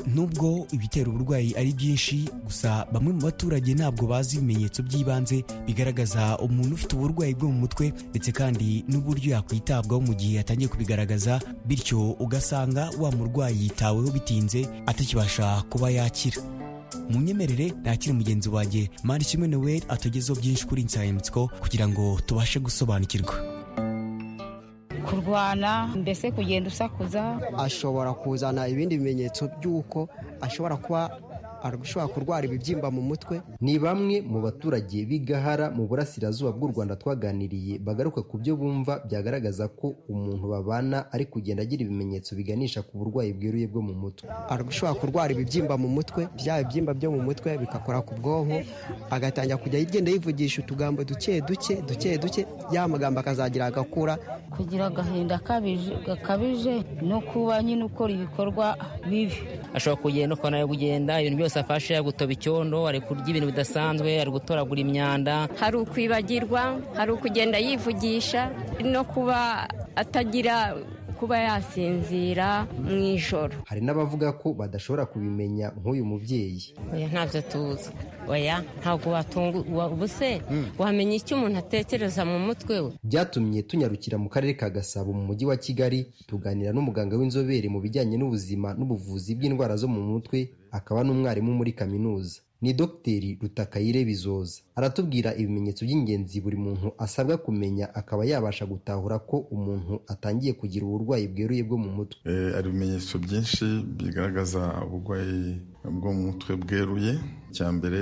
Nubwo 0.07 0.67
ibitera 0.73 1.09
uburwayi 1.11 1.55
ari 1.57 1.73
byinshi 1.73 2.29
gusa 2.45 2.87
bamwe 2.93 3.13
mu 3.13 3.21
baturage 3.21 3.75
ntabwo 3.75 4.07
bazi 4.07 4.37
ibimenyetso 4.37 4.83
by'ibanze 4.83 5.45
bigaragaza 5.67 6.39
umuntu 6.39 6.75
ufite 6.75 6.93
uburwayi 6.97 7.35
bwo 7.35 7.49
mu 7.49 7.59
mutwe 7.67 7.93
ndetse 8.11 8.33
kandi 8.33 8.85
n'uburyo 8.89 9.33
yakwitabwaho 9.37 10.01
mu 10.03 10.15
gihe 10.15 10.37
yatangiye 10.41 10.69
kubigaragaza 10.69 11.41
bityo 11.67 12.11
ugasanga 12.21 12.91
wa 13.01 13.11
murwayi 13.13 13.63
yitaweho 13.63 14.11
bitinze 14.11 14.69
atakibasha 14.87 15.63
kuba 15.71 15.91
yakira. 15.91 16.41
Mu 17.11 17.21
nyemerere 17.23 17.73
nakire 17.85 18.15
mugenzi 18.15 18.49
wanjye 18.49 18.91
mani 19.03 19.25
kimwe 19.25 19.49
nawe 19.49 19.83
atugezeho 19.89 20.41
byinshi 20.41 20.67
kuri 20.67 20.83
insanganyamatsiko 20.83 21.51
kugira 21.61 21.89
ngo 21.89 22.21
tubashe 22.27 22.59
gusobanukirwa. 22.61 23.35
Kurwana 25.09 25.87
mbese 25.97 26.31
kugenda 26.31 26.69
usakuza? 26.69 27.39
Ashobora 27.59 28.13
kuzana 28.13 28.69
ibindi 28.69 28.99
bimenyetso 28.99 29.49
by'uko 29.59 30.09
ashobora 30.41 30.77
kuba 30.77 31.11
arashobora 31.63 32.13
kurwara 32.13 32.47
ibibyimba 32.47 32.91
mu 32.91 33.03
mutwe. 33.03 33.43
Ni 33.61 33.79
bamwe 33.79 34.21
mu 34.21 34.41
baturage 34.43 35.05
b'igahara 35.09 35.71
mu 35.71 35.87
burasirazuba 35.89 36.51
bw'u 36.53 36.69
rwanda 36.73 36.97
twaganiriye 36.97 37.79
bagaruka 37.79 38.23
ku 38.23 38.39
byo 38.39 38.57
bumva 38.57 39.01
byagaragaza 39.07 39.69
ko 39.69 39.95
umuntu 40.09 40.49
babana 40.49 40.99
ari 41.13 41.25
kugenda 41.27 41.63
agira 41.63 41.83
ibimenyetso 41.85 42.37
biganisha 42.37 42.83
ku 42.83 42.99
burwayi 42.99 43.33
bweruye 43.33 43.67
bwo 43.67 43.83
mu 43.83 43.95
mutwe. 43.95 44.29
Arashobora 44.49 44.95
kurwara 45.01 45.31
ibibyimba 45.33 45.75
mu 45.77 45.89
mutwe 45.89 46.29
bya 46.39 46.63
bibyimba 46.65 46.93
byo 46.95 47.09
mu 47.15 47.21
mutwe 47.23 47.59
bigakora 47.59 48.01
ku 48.03 48.15
bwonko 48.19 48.59
agatangira 49.11 49.57
kujya 49.57 49.79
agenda 49.81 50.11
yivugisha 50.11 50.63
utugambo 50.63 51.05
duke 51.05 51.41
duke 51.41 51.83
duke 51.89 52.19
duke 52.19 52.47
ya 52.73 52.89
magambo 52.89 53.21
akazagira 53.21 53.67
agakura. 53.67 54.17
Kugira 54.51 54.87
agahinda 54.87 55.41
gakabije 56.07 56.85
no 57.03 57.21
kuba 57.21 57.63
nyine 57.63 57.85
ukora 57.85 58.13
ibikorwa 58.13 58.77
bibi. 59.09 59.35
Ashobora 59.75 60.03
kugenda 60.03 60.35
ukabona 60.35 60.57
ari 60.59 60.67
kugenda 60.67 61.21
ibintu 61.21 61.37
byose 61.39 61.50
afashe 61.59 61.95
ari 61.97 62.05
gutoba 62.05 62.33
icyondo 62.33 62.87
ari 62.87 63.01
kurya 63.01 63.27
ibintu 63.29 63.47
bidasanzwe 63.51 64.21
ari 64.21 64.31
gutoragura 64.31 64.81
imyanda. 64.81 65.49
Hari 65.61 65.77
ukwibagirwa 65.77 66.63
hari 66.97 67.11
ukugenda 67.13 67.59
yivugisha 67.59 68.51
no 68.85 69.05
kuba 69.05 69.67
atagira 69.97 70.75
kuba 71.21 71.37
yasinzira 71.39 72.65
mu 72.81 72.97
ijoro. 73.15 73.53
Hari 73.69 73.81
n'abavuga 73.85 74.33
ko 74.33 74.55
badashobora 74.57 75.07
kubimenya 75.07 75.69
nk'uyu 75.77 76.05
mubyeyi. 76.05 76.75
Oya 76.95 77.09
ntabyo 77.13 77.43
tuzi. 77.43 77.91
Oya 78.29 78.65
ntabwo 78.81 79.11
watunga 79.13 79.59
ubuse 79.93 80.41
wamenya 80.79 81.15
icyo 81.21 81.37
umuntu 81.37 81.59
atekereza 81.61 82.25
mu 82.25 82.39
mutwe 82.47 82.81
we? 82.81 82.91
Byatumye 83.05 83.63
tunyarukira 83.69 84.17
mu 84.19 84.29
karere 84.33 84.55
ka 84.57 84.71
gasabo 84.71 85.13
mu 85.13 85.23
mujyi 85.29 85.45
wa 85.47 85.57
kigali 85.57 86.01
tuganira 86.27 86.73
n'umuganga 86.73 87.17
w'inzobere 87.21 87.69
mu 87.69 87.81
bijyanye 87.85 88.17
n'ubuzima 88.17 88.73
n'ubuvuzi 88.79 89.35
bw'indwara 89.37 89.77
zo 89.77 89.89
mu 89.93 90.01
mutwe 90.01 90.49
akaba 90.73 91.05
n'umwarimu 91.05 91.53
muri 91.53 91.73
kaminuza. 91.77 92.41
Ni 92.63 92.73
dogiteri 92.73 93.39
rutakayire 93.43 94.05
bizoza. 94.05 94.61
Aratubwira 94.77 95.35
ibimenyetso 95.35 95.85
by'ingenzi 95.85 96.41
buri 96.41 96.57
muntu 96.57 96.93
asabwa 96.99 97.37
kumenya 97.39 97.95
akaba 97.95 98.25
yabasha 98.25 98.67
gutahura 98.67 99.19
ko 99.19 99.37
umuntu 99.51 100.01
atangiye 100.13 100.53
kugira 100.53 100.85
uburwayi 100.87 101.29
bweruye 101.29 101.63
bwo 101.65 101.77
mu 101.79 101.91
mutwe. 101.97 102.21
Hari 102.55 102.69
ibimenyetso 102.69 103.19
byinshi 103.19 103.65
bigaragaza 103.99 104.63
uburwayi 104.87 105.57
bwo 105.85 106.13
mu 106.13 106.23
mutwe 106.33 106.57
bweruye. 106.57 107.13
Icya 107.51 107.73
mbere 107.73 108.01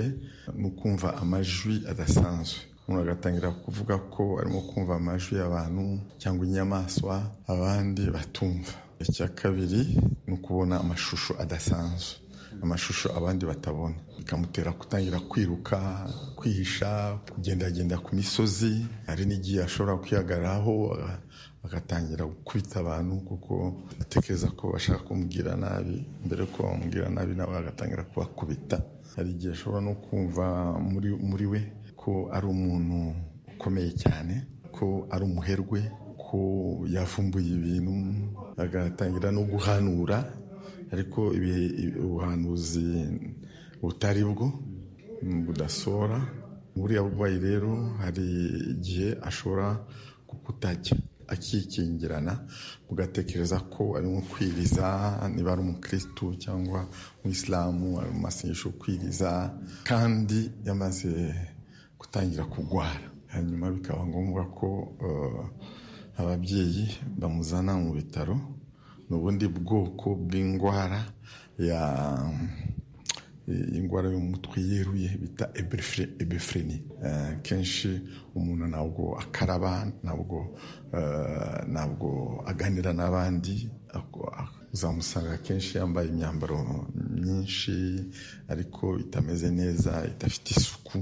ni 0.59 0.67
ukumva 0.69 1.17
amajwi 1.23 1.75
adasanzwe. 1.91 2.59
Umuntu 2.89 3.03
agatangira 3.05 3.51
kuvuga 3.65 3.99
ko 3.99 4.23
arimo 4.41 4.61
kumva 4.69 4.97
amajwi 4.97 5.37
y'abantu 5.39 5.85
cyangwa 6.21 6.43
inyamaswa 6.47 7.15
abandi 7.47 8.03
batumva. 8.11 8.73
Icya 9.01 9.29
kabiri 9.29 9.81
ni 10.27 10.33
ukubona 10.35 10.81
amashusho 10.81 11.33
adasanzwe. 11.43 12.17
Amashusho 12.63 13.09
abandi 13.19 13.47
batabona. 13.47 13.95
Bikamutera 14.19 14.71
gutangira 14.73 15.21
kwiruka 15.21 15.77
kwihisha 16.37 17.19
kugendagenda 17.33 17.99
ku 17.99 18.15
misozi. 18.17 18.87
Hari 19.07 19.25
n'igihe 19.27 19.63
ashobora 19.65 19.97
kwihagararaho 20.03 20.75
agatangira 21.65 22.25
gukubita 22.25 22.81
abantu 22.81 23.15
kuko 23.29 23.53
atekereza 24.01 24.49
ko 24.57 24.73
bashaka 24.73 24.99
kumubwira 25.07 25.57
nabi. 25.57 26.07
Mbere 26.27 26.47
ko 26.53 26.63
bamubwira 26.63 27.09
nabi 27.11 27.35
nawe 27.35 27.55
agatangira 27.59 28.03
kubakubita. 28.11 28.79
Hari 29.17 29.31
igihe 29.31 29.53
ashobora 29.53 29.81
no 29.83 29.95
kumva 29.95 30.45
muri, 30.79 31.11
muri 31.31 31.47
we 31.47 31.61
ko 31.97 32.29
ari 32.33 32.47
umuntu 32.47 33.15
ukomeye 33.55 33.91
cyane 33.99 34.47
ko 34.73 35.07
ari 35.11 35.25
umuherwe 35.25 35.81
ko 36.29 36.39
yavumbuye 36.87 37.51
ibintu 37.59 37.95
agatangira 38.57 39.33
no 39.33 39.43
guhanura. 39.43 40.19
Ariko 40.93 41.21
ubuhanuzi 42.05 42.87
butari 43.83 44.23
bwo 44.25 44.47
budasora. 45.47 46.19
Buriya 46.77 47.03
burwayi 47.03 47.39
rero 47.39 47.73
hari 47.99 48.27
igihe 48.75 49.19
ashobora 49.29 49.83
kukutajya 50.27 50.97
akikingirana 51.29 52.47
ugatekereza 52.91 53.59
ko 53.69 53.97
arimo 53.99 54.23
kwiriza 54.31 54.87
niba 55.35 55.53
ari 55.53 55.61
umukirisitu 55.61 56.35
cyangwa 56.39 56.87
umuyisilamu 57.21 58.01
ari 58.01 58.11
mu 58.15 58.21
masengesho 58.21 58.71
kwiriza 58.81 59.31
kandi 59.85 60.51
yamaze 60.65 61.35
gutangira 61.99 62.45
kurwara 62.47 63.11
hanyuma 63.35 63.71
bikaba 63.75 64.07
ngombwa 64.07 64.43
ko 64.59 64.69
ababyeyi 66.17 66.89
bamuzana 67.19 67.73
mu 67.77 67.93
bitaro 67.99 68.35
ni 69.09 69.17
ubundi 69.17 69.47
bwoko 69.49 70.15
bw'indwara 70.15 71.01
ya 71.59 71.81
indwara 73.49 74.09
yo 74.11 74.19
mu 74.21 74.29
mutwe 74.31 74.61
yeruye 74.63 75.09
bita 75.21 75.51
ebefureni 76.23 76.77
kenshi 77.43 77.89
umuntu 78.35 78.65
ntabwo 78.69 79.03
akaraba 79.25 79.71
ntabwo 80.05 80.39
ntabwo 81.73 82.09
aganira 82.47 82.93
n'abandi 82.93 83.55
uzamusanga 84.73 85.37
kenshi 85.47 85.79
yambaye 85.79 86.09
imyambaro 86.09 86.59
myinshi 87.23 87.75
ariko 88.49 88.99
itameze 88.99 89.51
neza 89.51 89.93
idafite 90.13 90.49
isuku. 90.57 90.99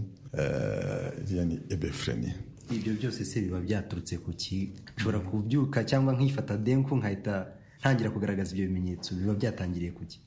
Iriya 1.22 1.44
ni 1.44 1.56
ebefureni 1.74 2.30
ibyo 2.70 2.92
byose 2.98 3.24
se 3.24 3.40
biba 3.40 3.60
byaturutse 3.60 4.18
ku 4.18 4.30
ki? 4.32 4.72
Nshobora 4.96 5.18
kubyuka 5.20 5.84
cyangwa 5.84 6.12
nkifata 6.14 6.56
denku 6.56 6.96
nkahita 6.96 7.34
ntangira 7.80 8.10
kugaragaza 8.10 8.50
ibyo 8.52 8.66
bimenyetso 8.68 9.14
biba 9.14 9.34
byatangiriye 9.34 9.92
ku 9.96 10.02
ki 10.10 10.18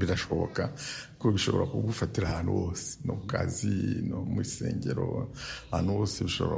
birashoboka 0.00 0.62
ko 1.18 1.30
bishobora 1.32 1.66
kugufatira 1.70 2.26
ahantu 2.28 2.52
hose 2.58 2.98
no 3.04 3.14
ku 3.14 3.26
kazi 3.26 4.02
no 4.08 4.24
mu 4.32 4.40
isengero 4.42 5.30
ahantu 5.70 5.90
hose 5.98 6.24
bishobora 6.26 6.56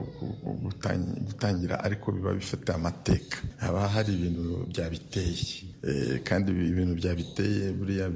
gutangira 1.28 1.74
ariko 1.84 2.12
biba 2.12 2.32
bifite 2.34 2.68
amateka. 2.72 3.36
Haba 3.60 3.88
hari 3.88 4.12
ibintu 4.16 4.66
byabiteye 4.72 6.20
kandi 6.24 6.48
ibintu 6.52 6.94
byabiteye 7.00 7.72
buriya 7.78 8.08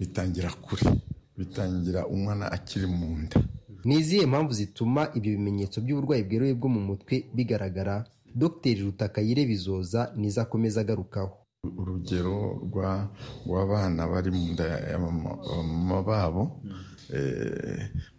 bitangira 0.00 0.50
kure 0.64 0.88
bitangira 1.38 2.06
umwana 2.06 2.44
akiri 2.52 2.86
mu 2.86 3.18
nda. 3.18 3.40
Ni 3.84 3.94
izihe 4.00 4.26
mpamvu 4.26 4.52
zituma 4.52 5.02
ibyo 5.14 5.30
bimenyetso 5.36 5.80
by'uburwayi 5.80 6.22
bweruye 6.24 6.54
bwo 6.54 6.68
mu 6.68 6.80
mutwe 6.80 7.14
bigaragara? 7.36 8.04
Dogiteri 8.38 8.80
rutakayire 8.86 9.42
bizoza 9.50 10.00
nizo 10.16 10.40
akomeza 10.42 10.80
agarukaho. 10.80 11.32
Urugero 11.80 12.36
rw'abana 13.46 14.02
bari 14.10 14.30
mu 14.36 14.44
nda 14.52 14.64
ya 14.90 14.98
mama 14.98 15.98
babo 16.08 16.42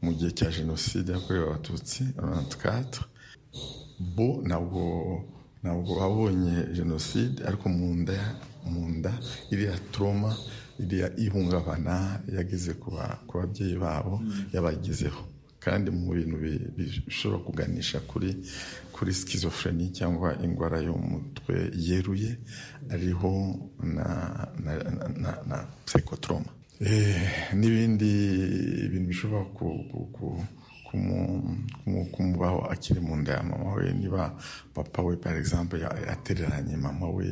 mu 0.03 0.11
gihe 0.17 0.31
cya 0.37 0.47
jenoside 0.57 1.09
yakorewe 1.11 1.45
abatutsi 1.47 2.01
bo 4.15 4.27
ntabwo 4.47 4.81
ntabwo 5.63 5.91
babonye 5.99 6.55
jenoside 6.77 7.37
ariko 7.47 7.65
mu 7.77 7.87
nda 7.99 8.17
mu 8.71 8.83
nda 8.95 9.11
iriya 9.51 9.75
turoma 9.91 10.31
iriya 10.83 11.07
ihungabana 11.23 11.95
yageze 12.35 12.71
ku 12.79 12.87
babyeyi 13.39 13.75
babo 13.83 14.15
yabagezeho. 14.53 15.21
Kandi 15.59 15.91
mu 15.91 16.13
bintu 16.13 16.37
bishobora 17.07 17.43
kuganisha 17.43 17.99
kuri 17.99 18.29
kuri 18.95 19.13
skizofreni 19.13 19.91
cyangwa 19.91 20.35
indwara 20.43 20.79
yo 20.81 20.93
mu 20.97 21.07
mutwe 21.19 21.71
yeruye 21.87 22.31
ariho 22.93 23.31
na 23.83 24.07
na 24.63 24.71
na 25.23 25.31
na 25.49 25.57
psychotrauma. 25.85 26.51
N'ibindi 27.59 28.09
bintu 28.91 29.07
bishobora 29.11 29.45
kumubaho 32.11 32.59
akiri 32.73 32.99
mu 32.99 33.15
nda 33.15 33.31
ya 33.33 33.43
mama 33.43 33.73
we. 33.75 33.93
Niba 33.93 34.37
papa 34.73 35.01
we 35.01 35.15
par 35.15 35.35
exemple 35.37 35.79
yatereranye 35.79 36.75
mama 36.77 37.09
we 37.09 37.25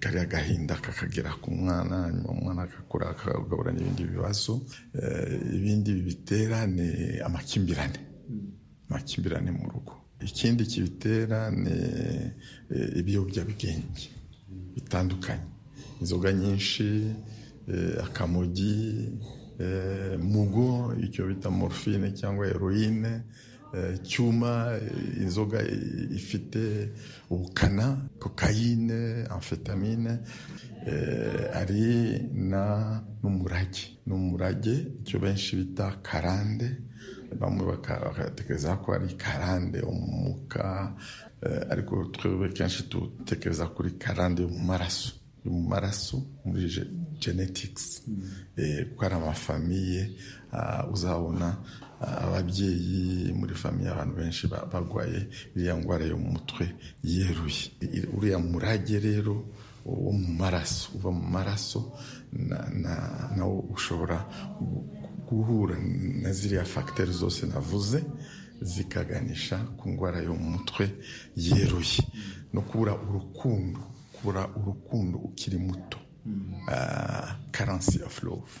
kariya 0.00 0.24
gahinda 0.26 0.74
kakagera 0.76 1.30
ku 1.42 1.50
mwana 1.50 2.10
nyuma 2.12 2.30
umwana 2.30 2.62
agakura 2.62 3.10
akagabura 3.10 3.72
n'ibindi 3.72 4.04
bibazo 4.04 4.62
ibindi 5.56 5.92
bibitera 5.92 6.66
ni 6.66 7.18
amakimbirane. 7.26 7.98
Amakimbirane 8.90 9.50
mu 9.50 9.68
rugo. 9.70 9.92
Ikindi 10.20 10.66
kibitera 10.66 11.50
ni 11.50 11.74
ibiyobyabwenge 13.00 14.06
bitandukanye. 14.74 15.46
Inzoga 16.00 16.32
nyinshi 16.32 16.86
akamogi 18.04 18.74
mugo 20.18 20.94
icyo 21.02 21.26
bita 21.26 21.50
morphine 21.50 22.12
cyangwa 22.12 22.46
heroine. 22.46 23.22
Cyuma 24.02 24.78
inzoga 25.20 25.60
ifite 26.16 26.88
ubukana 27.30 28.08
kokayine 28.18 29.26
amfetamine 29.30 30.18
ari 31.54 32.18
na 32.32 33.02
n'umurage. 33.22 33.98
N'umurage 34.06 34.74
icyo 35.04 35.18
benshi 35.20 35.56
bita 35.56 36.00
karande. 36.02 36.68
Bamwe 37.40 37.66
bagatekereza 37.66 38.76
ko 38.80 38.92
ari 38.96 39.14
karande 39.20 39.80
umwuka 39.84 40.94
ariko 41.70 42.04
twebwe 42.12 42.48
kenshi 42.56 42.88
dutekereza 42.88 43.66
kuri 43.66 43.90
karande 44.00 44.46
mu 44.46 44.58
maraso. 44.64 45.12
Mu 45.50 45.62
maraso 45.68 46.16
muri 46.44 46.68
genetics. 47.20 48.02
Kuko 48.88 49.04
ari 49.04 49.14
amafamiye 49.14 50.02
uzabona 50.92 51.56
ababyeyi 52.00 53.32
muri 53.34 53.54
famiye 53.54 53.88
abantu 53.90 54.14
benshi 54.16 54.46
barwaye 54.46 55.28
iriya 55.56 55.74
ndwara 55.76 56.04
yo 56.04 56.16
mu 56.16 56.28
mutwe 56.32 56.64
yeruye. 57.04 57.64
Uriya 58.16 58.38
murage 58.38 58.98
rero 59.00 59.34
wo 59.84 60.12
mu 60.12 60.32
maraso 60.38 60.90
uva 60.96 61.10
mu 61.10 61.24
maraso 61.36 61.92
nawo 63.36 63.60
ushobora 63.74 64.24
guhura 65.28 65.76
na 66.22 66.32
ziriya 66.32 66.64
fagiteri 66.64 67.12
zose 67.12 67.46
navuze 67.46 68.04
zikaganisha 68.62 69.56
ku 69.78 69.88
ndwara 69.88 70.20
yo 70.22 70.34
mu 70.34 70.50
mutwe 70.50 70.84
yeruye. 71.36 72.00
No 72.52 72.60
kubura 72.62 72.94
urukundo. 72.94 73.80
Kubura 74.20 74.48
urukundo 74.62 75.18
ukiri 75.18 75.58
muto. 75.58 75.98
Karansi 77.50 78.02
ofu 78.06 78.26
love. 78.26 78.52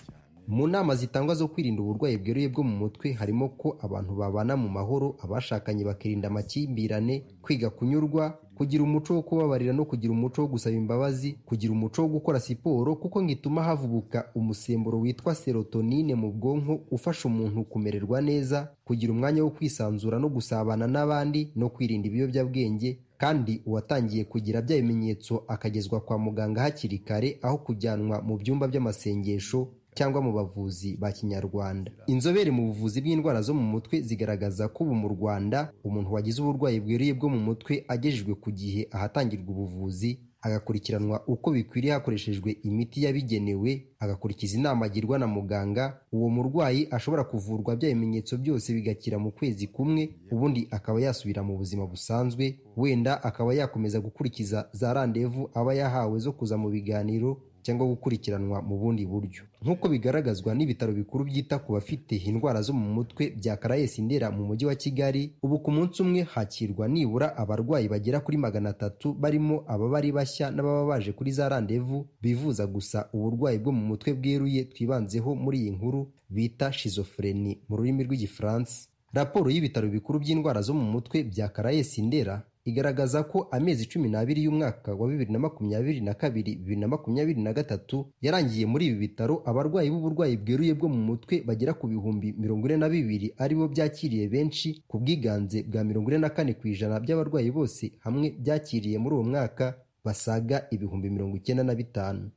Mu 0.48 0.66
nama 0.66 0.94
zitangwa 0.94 1.34
zo 1.34 1.48
kwirinda 1.48 1.82
uburwayi 1.82 2.16
bweruye 2.16 2.48
bwo 2.48 2.62
mu 2.64 2.76
mutwe 2.76 3.12
harimo 3.12 3.48
ko 3.48 3.76
abantu 3.82 4.14
babana 4.16 4.56
mu 4.56 4.68
mahoro 4.68 5.16
abashakanye 5.22 5.84
bakirinda 5.84 6.28
amakimbirane 6.28 7.22
kwiga 7.42 7.70
kunyurwa 7.70 8.38
kugira 8.56 8.82
umuco 8.84 9.14
wo 9.14 9.22
kubabarira 9.22 9.72
no 9.72 9.84
kugira 9.84 10.12
umuco 10.12 10.42
wo 10.42 10.48
gusaba 10.48 10.76
imbabazi 10.76 11.32
kugira 11.44 11.72
umuco 11.72 12.02
wo 12.02 12.08
gukora 12.08 12.40
siporo 12.40 12.96
kuko 12.96 13.22
ngo 13.22 13.30
ituma 13.30 13.62
havubuka 13.62 14.30
umusemburo 14.34 15.00
witwa 15.00 15.34
serotonine 15.34 16.14
mu 16.14 16.32
bwonko 16.32 16.80
ufasha 16.90 17.28
umuntu 17.28 17.64
kumererwa 17.64 18.20
neza 18.22 18.72
kugira 18.84 19.12
umwanya 19.12 19.44
wo 19.44 19.50
kwisanzura 19.50 20.18
no 20.18 20.28
gusabana 20.28 20.86
n'abandi 20.88 21.52
no 21.56 21.68
kwirinda 21.68 22.08
ibiyobyabwenge 22.08 22.98
kandi 23.18 23.62
uwatangiye 23.66 24.24
kugira 24.24 24.62
bya 24.62 24.76
bimenyetso 24.76 25.44
akagezwa 25.48 26.00
kwa 26.00 26.18
muganga 26.18 26.60
hakiri 26.62 26.98
kare 26.98 27.38
aho 27.42 27.58
kujyanwa 27.58 28.22
mu 28.22 28.36
byumba 28.38 28.68
by'amasengesho 28.68 29.68
cyangwa 29.94 30.22
mu 30.22 30.32
bavuzi 30.32 30.96
ba 30.96 31.10
kinyarwanda. 31.12 31.90
Inzobere 32.06 32.50
mu 32.54 32.66
buvuzi 32.70 33.00
bw'indwara 33.02 33.42
zo 33.42 33.54
mu 33.54 33.62
mutwe 33.66 34.00
zigaragaza 34.00 34.68
ko 34.70 34.84
ubu 34.84 34.94
mu 34.94 35.08
rwanda 35.08 35.72
umuntu 35.84 36.12
wagize 36.14 36.38
uburwayi 36.42 36.78
bweruye 36.80 37.12
bwo 37.18 37.28
mu 37.28 37.38
mutwe 37.42 37.82
agejejwe 37.88 38.34
ku 38.38 38.50
gihe 38.54 38.86
ahatangirwa 38.94 39.50
ubuvuzi 39.50 40.18
agakurikiranwa 40.40 41.26
uko 41.26 41.50
bikwiriye 41.50 41.92
hakoreshejwe 41.92 42.56
imiti 42.62 43.04
yabigenewe 43.04 43.86
agakurikiza 43.98 44.58
inama 44.58 44.86
agirwa 44.86 45.18
na 45.18 45.26
muganga 45.26 46.00
uwo 46.12 46.28
murwayi 46.30 46.88
ashobora 46.90 47.24
kuvurwa 47.24 47.76
bya 47.76 47.88
bimenyetso 47.88 48.36
byose 48.38 48.72
bigakira 48.74 49.18
mu 49.18 49.30
kwezi 49.30 49.66
kumwe 49.66 50.14
ubundi 50.30 50.68
akaba 50.70 51.00
yasubira 51.00 51.42
mu 51.42 51.56
buzima 51.56 51.86
busanzwe 51.86 52.58
wenda 52.76 53.22
akaba 53.22 53.54
yakomeza 53.54 54.00
gukurikiza 54.00 54.68
za 54.72 54.92
randevu 54.92 55.50
aba 55.54 55.74
yahawe 55.74 56.18
zo 56.18 56.32
kuza 56.32 56.56
mu 56.58 56.68
biganiro 56.70 57.40
cyangwa 57.68 57.84
gukurikiranwa 57.86 58.62
mu 58.64 58.80
bundi 58.80 59.04
buryo. 59.04 59.44
Nk'uko 59.60 59.88
bigaragazwa 59.92 60.54
n'ibitaro 60.56 60.92
bikuru 60.96 61.24
byita 61.28 61.58
ku 61.60 61.72
bafite 61.76 62.16
indwara 62.16 62.62
zo 62.64 62.72
mu 62.72 62.88
mutwe 62.96 63.30
bya 63.36 63.56
karayesi 63.60 64.00
ndera 64.02 64.30
mu 64.32 64.48
mujyi 64.48 64.64
wa 64.66 64.74
kigali 64.74 65.32
ubu 65.44 65.58
ku 65.60 65.68
munsi 65.70 66.00
umwe 66.02 66.22
hakirwa 66.24 66.88
nibura 66.88 67.36
abarwayi 67.36 67.88
bagera 67.92 68.20
kuri 68.24 68.36
magana 68.40 68.70
atatu 68.72 69.12
barimo 69.12 69.64
ababa 69.68 69.98
ari 70.00 70.12
bashya 70.16 70.48
n'ababa 70.50 70.86
baje 70.96 71.12
kuri 71.12 71.30
za 71.32 71.48
randevu 71.48 72.06
bivuza 72.22 72.64
gusa 72.66 73.08
uburwayi 73.12 73.58
bwo 73.60 73.72
mu 73.76 73.84
mutwe 73.92 74.14
bweruye 74.16 74.64
twibanzeho 74.64 75.34
muri 75.36 75.58
iyi 75.60 75.70
nkuru 75.76 76.08
bita 76.30 76.72
shizofreni 76.72 77.58
mu 77.68 77.76
rurimi 77.76 78.04
rw'igifaransa. 78.08 78.88
Raporo 79.12 79.48
y'ibitaro 79.50 79.88
bikuru 79.88 80.20
by'indwara 80.20 80.60
zo 80.62 80.74
mu 80.76 80.84
mutwe 80.84 81.24
bya 81.24 81.48
karayesi 81.48 82.02
ndera 82.04 82.44
igaragaza 82.68 83.22
ko 83.24 83.48
amezi 83.56 83.88
cumi 83.90 84.08
n'abiri 84.12 84.44
y'umwaka 84.44 84.90
wa 84.94 85.08
bibiri 85.08 85.32
na 85.32 85.38
makumyabiri 85.38 86.00
na 86.04 86.14
kabiri 86.14 86.56
bibiri 86.60 86.80
na 86.80 86.88
makumyabiri 86.88 87.40
na 87.42 87.52
gatatu 87.52 88.06
yarangiye 88.20 88.66
muri 88.66 88.86
ibi 88.92 88.98
bitaro 89.08 89.34
abarwayi 89.48 89.88
b'uburwayi 89.90 90.36
bweruye 90.36 90.72
bwo 90.78 90.88
mu 90.92 91.00
mutwe 91.08 91.34
bagera 91.46 91.72
ku 91.74 91.88
bihumbi 91.88 92.34
mirongo 92.38 92.66
ine 92.68 92.76
na 92.76 92.88
bibiri 92.92 93.32
ari 93.38 93.54
bo 93.56 93.64
byakiriye 93.72 94.28
benshi 94.28 94.68
ku 94.88 94.98
bwiganze 95.00 95.62
bwa 95.68 95.80
mirongo 95.84 96.10
ine 96.12 96.18
na 96.20 96.30
kane 96.30 96.52
ku 96.58 96.68
ijana 96.68 97.00
by'abarwayi 97.00 97.50
bose 97.50 97.84
hamwe 98.04 98.36
byakiriye 98.42 98.98
muri 99.00 99.14
uwo 99.16 99.24
mwaka 99.24 99.74
basaga 100.04 100.66
ibihumbi 100.70 101.10
mirongo 101.10 101.36
icyenda 101.36 101.64
na 101.64 101.74
bitanu. 101.74 102.30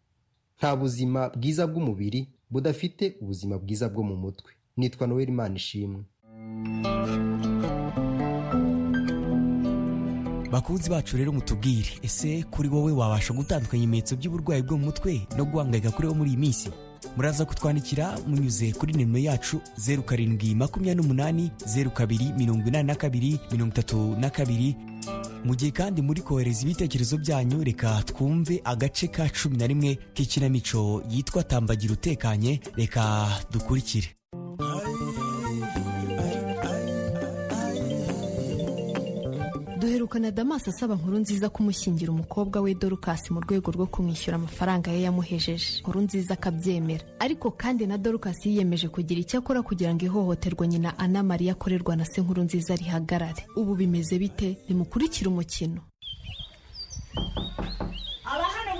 Nta 0.57 0.75
buzima 0.75 1.29
bwiza 1.35 1.67
bw'umubiri 1.67 2.27
budafite 2.51 3.17
ubuzima 3.21 3.55
bwiza 3.57 3.89
bwo 3.89 4.03
mu 4.03 4.15
mutwe. 4.15 4.51
Nitwa 4.77 5.07
noel 5.07 5.29
imana 5.29 5.55
bakunzi 10.51 10.89
bacu 10.89 11.17
rero 11.17 11.31
mutubwire 11.31 11.89
ese 12.01 12.43
kuri 12.51 12.69
wowe 12.69 12.91
wabasha 12.91 13.33
gutandukanya 13.33 13.83
ibimenyetso 13.83 14.15
by'uburwayi 14.15 14.61
bwo 14.63 14.77
mu 14.77 14.85
mutwe 14.85 15.21
no 15.37 15.45
guhangayika 15.45 15.91
kuri 15.91 16.07
wo 16.07 16.13
muri 16.13 16.29
iyi 16.29 16.37
minsi? 16.37 16.69
Muraza 17.15 17.45
kutwandikira 17.45 18.17
munyuze 18.27 18.71
kuri 18.71 18.93
nimero 18.93 19.23
yacu 19.31 19.61
zeru 19.75 20.03
karindwi 20.03 20.55
makumyabiri 20.55 20.95
n'umunani 21.01 21.51
zeru 21.65 21.91
kabiri 21.91 22.33
mirongo 22.37 22.67
inani 22.67 22.87
na 22.87 22.95
kabiri 22.95 23.39
mirongo 23.51 23.71
itatu 23.73 24.15
na 24.19 24.29
kabiri. 24.29 24.75
Mu 25.45 25.55
gihe 25.55 25.71
kandi 25.71 26.01
muri 26.01 26.21
kohereza 26.21 26.61
ibitekerezo 26.63 27.17
byanyu 27.17 27.63
reka 27.63 28.03
twumve 28.05 28.61
agace 28.63 29.07
ka 29.07 29.29
cumi 29.29 29.57
na 29.57 29.67
rimwe 29.67 29.97
k'ikinamico 30.13 31.01
yitwa 31.09 31.43
tambagira 31.43 31.93
utekanye 31.93 32.59
reka 32.75 33.27
dukurikire. 33.51 34.07
Duherukana 40.11 40.31
damasi 40.31 40.69
asaba 40.69 40.95
nkuru 40.95 41.17
nziza 41.17 41.49
kumushyingira 41.49 42.11
umukobwa 42.11 42.61
we 42.61 42.73
dorukasi 42.75 43.33
mu 43.33 43.39
rwego 43.41 43.71
rwo 43.71 43.85
kumwishyura 43.87 44.35
amafaranga 44.35 44.91
ye 44.91 45.01
yamuhejeje. 45.07 45.79
Nkuru 45.81 46.01
nziza 46.01 46.33
akabyemera. 46.33 47.03
Ariko 47.19 47.51
kandi 47.51 47.87
na 47.87 47.97
dorukasi 47.97 48.49
yiyemeje 48.49 48.87
kugira 48.91 49.21
icyo 49.21 49.39
akora 49.39 49.61
kugira 49.63 49.93
ngo 49.95 50.05
ihohoterwa 50.05 50.67
nyina 50.67 50.99
ana 50.99 51.23
mariya 51.23 51.53
akorerwa 51.53 51.95
na 51.95 52.05
se 52.05 52.21
nkuru 52.21 52.43
nziza 52.43 52.75
rihagarare. 52.75 53.45
Ubu 53.55 53.75
bimeze 53.75 54.19
bite? 54.19 54.57
Nimukurikire 54.67 55.29
umukino. 55.29 55.81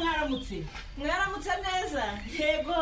Mwaramutse? 0.01 0.63
Mwaramutse 0.97 1.49
neza? 1.63 2.03
Yego. 2.39 2.77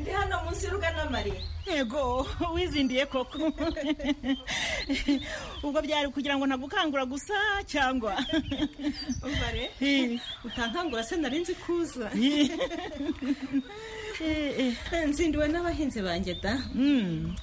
Ndi 0.00 0.10
hano 0.10 0.44
munsi 0.44 0.64
y'urugana 0.66 1.10
mariya 1.10 1.40
yego 1.66 2.26
wizindiye 2.54 3.06
koko. 3.06 3.38
Ubwo 5.62 5.78
byari 5.82 6.08
kugira 6.10 6.36
ngo 6.36 6.46
ntagukangura 6.46 7.04
gusa 7.06 7.34
cyangwa? 7.66 8.18
Umvare 9.26 9.70
utankangura 10.44 11.02
se 11.04 11.16
nari 11.16 11.38
nzi 11.40 11.54
kuza. 11.54 12.10
Nzindiwe 15.08 15.48
n'abahinzi 15.48 16.02
banjye 16.02 16.34
da. 16.42 16.58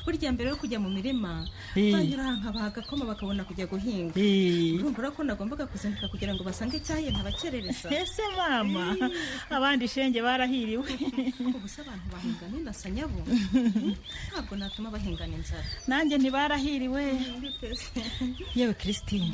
Burya 0.05 0.31
mbere 0.31 0.49
yo 0.49 0.55
kujya 0.59 0.79
mu 0.79 0.89
mirima 0.89 1.47
banyura 1.75 2.35
nkabaha 2.39 2.67
agakoma 2.71 3.05
bakabona 3.05 3.43
kujya 3.43 3.65
guhinga. 3.67 4.13
Urumva 4.79 5.11
ko 5.15 5.23
nagombaga 5.23 5.65
kuzinduka 5.67 6.07
kugira 6.11 6.33
ngo 6.35 6.43
basange 6.43 6.79
cyahiye 6.79 7.11
ntabakerereza. 7.11 7.87
Ese 7.91 8.23
mama? 8.37 8.95
Abandi 9.49 9.87
shenge 9.87 10.21
barahiriwe. 10.21 10.91
Ubu 11.39 11.67
se 11.67 11.81
abantu 11.81 12.05
bahinga 12.13 12.45
n'inasa 12.51 12.89
nyabo? 12.91 13.19
Ntabwo 14.31 14.55
natuma 14.55 14.89
bahingana 14.91 15.35
inzara 15.35 15.63
nanjye 15.87 16.17
ntibarahiriwe. 16.17 17.03
Yewe 18.55 18.73
christine. 18.73 19.33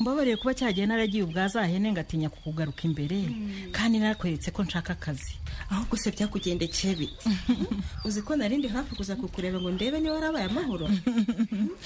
Mbabarire 0.00 0.36
kuba 0.36 0.54
cyagiye 0.54 0.86
naragiye 0.86 1.22
ubwazahene 1.22 1.92
ngatinya 1.92 2.28
kukugaruka 2.28 2.82
imbere. 2.82 3.30
Kandi 3.72 3.98
narakweretse 4.02 4.50
ko 4.50 4.62
nshaka 4.66 4.92
akazi. 4.98 5.38
Ahubwo 5.70 5.96
se 5.96 6.10
byakugendekeye 6.10 6.94
bite 6.98 7.24
uzi 8.06 8.22
ko 8.22 8.36
narindi 8.36 8.68
hafi 8.68 8.94
kuza 8.98 9.14
kukureba 9.16 9.60
ngo 9.62 9.70
ndebe 9.70 10.00
niba 10.02 10.14
warabaye 10.18 10.44
amahoro? 10.50 10.90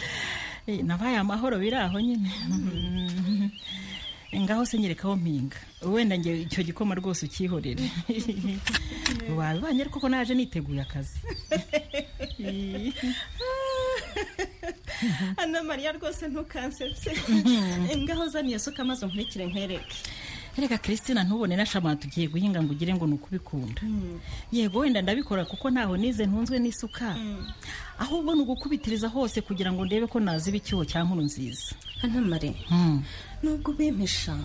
Nabaye 0.89 1.17
amahoro 1.17 1.59
biri 1.61 1.77
aho 1.77 2.01
nyine. 2.01 2.29
Ngaho 4.37 4.65
se 4.67 4.79
nyerekaho 4.79 5.17
mpinga. 5.17 5.57
Wenda 5.83 6.19
nge 6.19 6.43
icyo 6.43 6.63
gikoma 6.65 6.95
rwose 6.95 7.27
ukihorere. 7.27 7.85
Wabibanye 9.37 9.81
ariko 9.83 10.01
ko 10.01 10.09
naje 10.09 10.35
niteguye 10.35 10.83
akazi. 10.83 11.19
Ana 15.37 15.63
mariya 15.63 15.93
rwose 15.93 16.29
ntukansetse. 16.29 17.11
Ngaho 17.97 18.29
zaniye 18.29 18.59
suka 18.59 18.85
maze 18.85 19.07
nkurikire 19.07 19.47
nkwereke. 19.47 19.97
Reka 20.59 20.79
christina 20.79 21.23
ntubone 21.25 21.57
n'ashama 21.57 21.97
tugiye 21.97 22.27
guhinga 22.27 22.63
ngo 22.63 22.73
ugire 22.73 22.95
ngo 22.95 23.07
ni 23.07 23.15
ukubikunda. 23.15 23.83
Yego 24.53 24.79
wenda 24.79 25.03
ndabikora 25.03 25.45
kuko 25.45 25.71
ntaho 25.71 25.97
nize 25.97 26.27
ntunzwe 26.27 26.59
n'isuka. 26.59 27.17
Ahubwo 27.99 28.35
ni 28.35 28.41
ugukubitiriza 28.43 29.09
hose 29.09 29.41
kugira 29.41 29.73
ngo 29.73 29.85
ndebe 29.87 30.07
ko 30.07 30.21
naziba 30.21 30.57
icyuho 30.57 30.85
cya 30.85 31.05
nkuru 31.05 31.23
nziza 31.23 31.75
hano 32.03 32.21
mare 32.21 32.55
nubwo 33.43 33.71
ubimpisha 33.73 34.37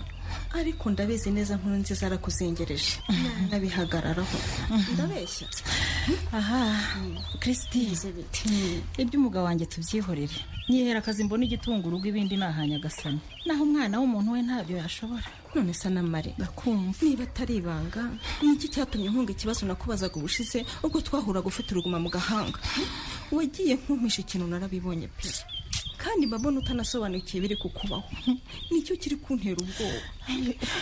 ariko 0.58 0.90
ndabizi 0.90 1.30
neza 1.30 1.56
nkuru 1.56 1.74
nziza 1.82 2.06
arakuzengereje 2.06 2.94
nabihagararaho 3.50 4.38
ndabeshya. 4.94 5.46
Aha. 6.32 6.60
Christine. 7.40 7.96
Ibyo 8.98 9.16
umugabo 9.20 9.44
wanjye 9.46 9.66
tubyihorere. 9.66 10.36
Nyihera 10.68 10.98
akazi 11.04 11.24
mbona 11.24 11.44
igitunga 11.44 11.86
urugo 11.88 12.08
ibindi 12.08 12.36
ni 12.36 12.44
ahanyagasani 12.44 13.20
naho 13.46 13.62
umwana 13.68 14.00
w'umuntu 14.00 14.32
we 14.32 14.40
ntabyo 14.42 14.76
yashobora. 14.80 15.28
None 15.54 15.74
se 15.74 15.88
namare 15.92 16.32
ndakumva. 16.38 16.98
Niba 17.04 17.24
atari 17.28 17.56
ibanga 17.60 18.02
ni 18.42 18.52
iki 18.56 18.68
cyatumye 18.72 19.08
nkunga 19.12 19.32
ikibazo 19.36 19.66
nakubazaga 19.68 20.16
ubushize 20.16 20.64
ubwo 20.82 21.00
twahuraga 21.04 21.46
ufite 21.52 21.68
uruguma 21.76 21.98
mu 22.00 22.08
gahanga? 22.10 22.58
Wagiye 23.32 23.74
nkumpisha 23.76 24.20
ikintu 24.24 24.46
narabibonye 24.48 25.08
pe. 25.12 25.28
Kandi 26.04 26.26
mbabona 26.26 26.58
utanasobanukiwe 26.60 27.40
biri 27.40 27.56
kukubaho? 27.56 28.04
Nicyo 28.70 28.96
kiri 28.96 29.16
kuntera 29.16 29.56
ubwoba. 29.56 30.00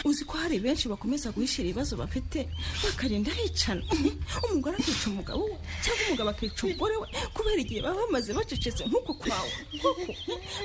Uzi 0.04 0.24
ko 0.24 0.35
hari 0.38 0.58
benshi 0.58 0.88
bakomeza 0.88 1.30
guhishira 1.30 1.68
ibibazo 1.68 1.96
bafite 1.96 2.48
bakarinda 2.85 3.30
bicana 3.38 3.82
umugore 4.50 4.76
akica 4.78 5.06
umugabo 5.11 5.44
we 5.46 5.56
cyangwa 5.82 6.02
umugabo 6.06 6.30
akica 6.30 6.62
umugore 6.66 6.94
we 6.96 7.06
kubera 7.35 7.58
igihe 7.62 7.80
baba 7.82 8.00
bamaze 8.02 8.30
bacecetse 8.35 8.82
nk'uko 8.87 9.14
kwawe. 9.14 9.50
Koko 9.82 10.11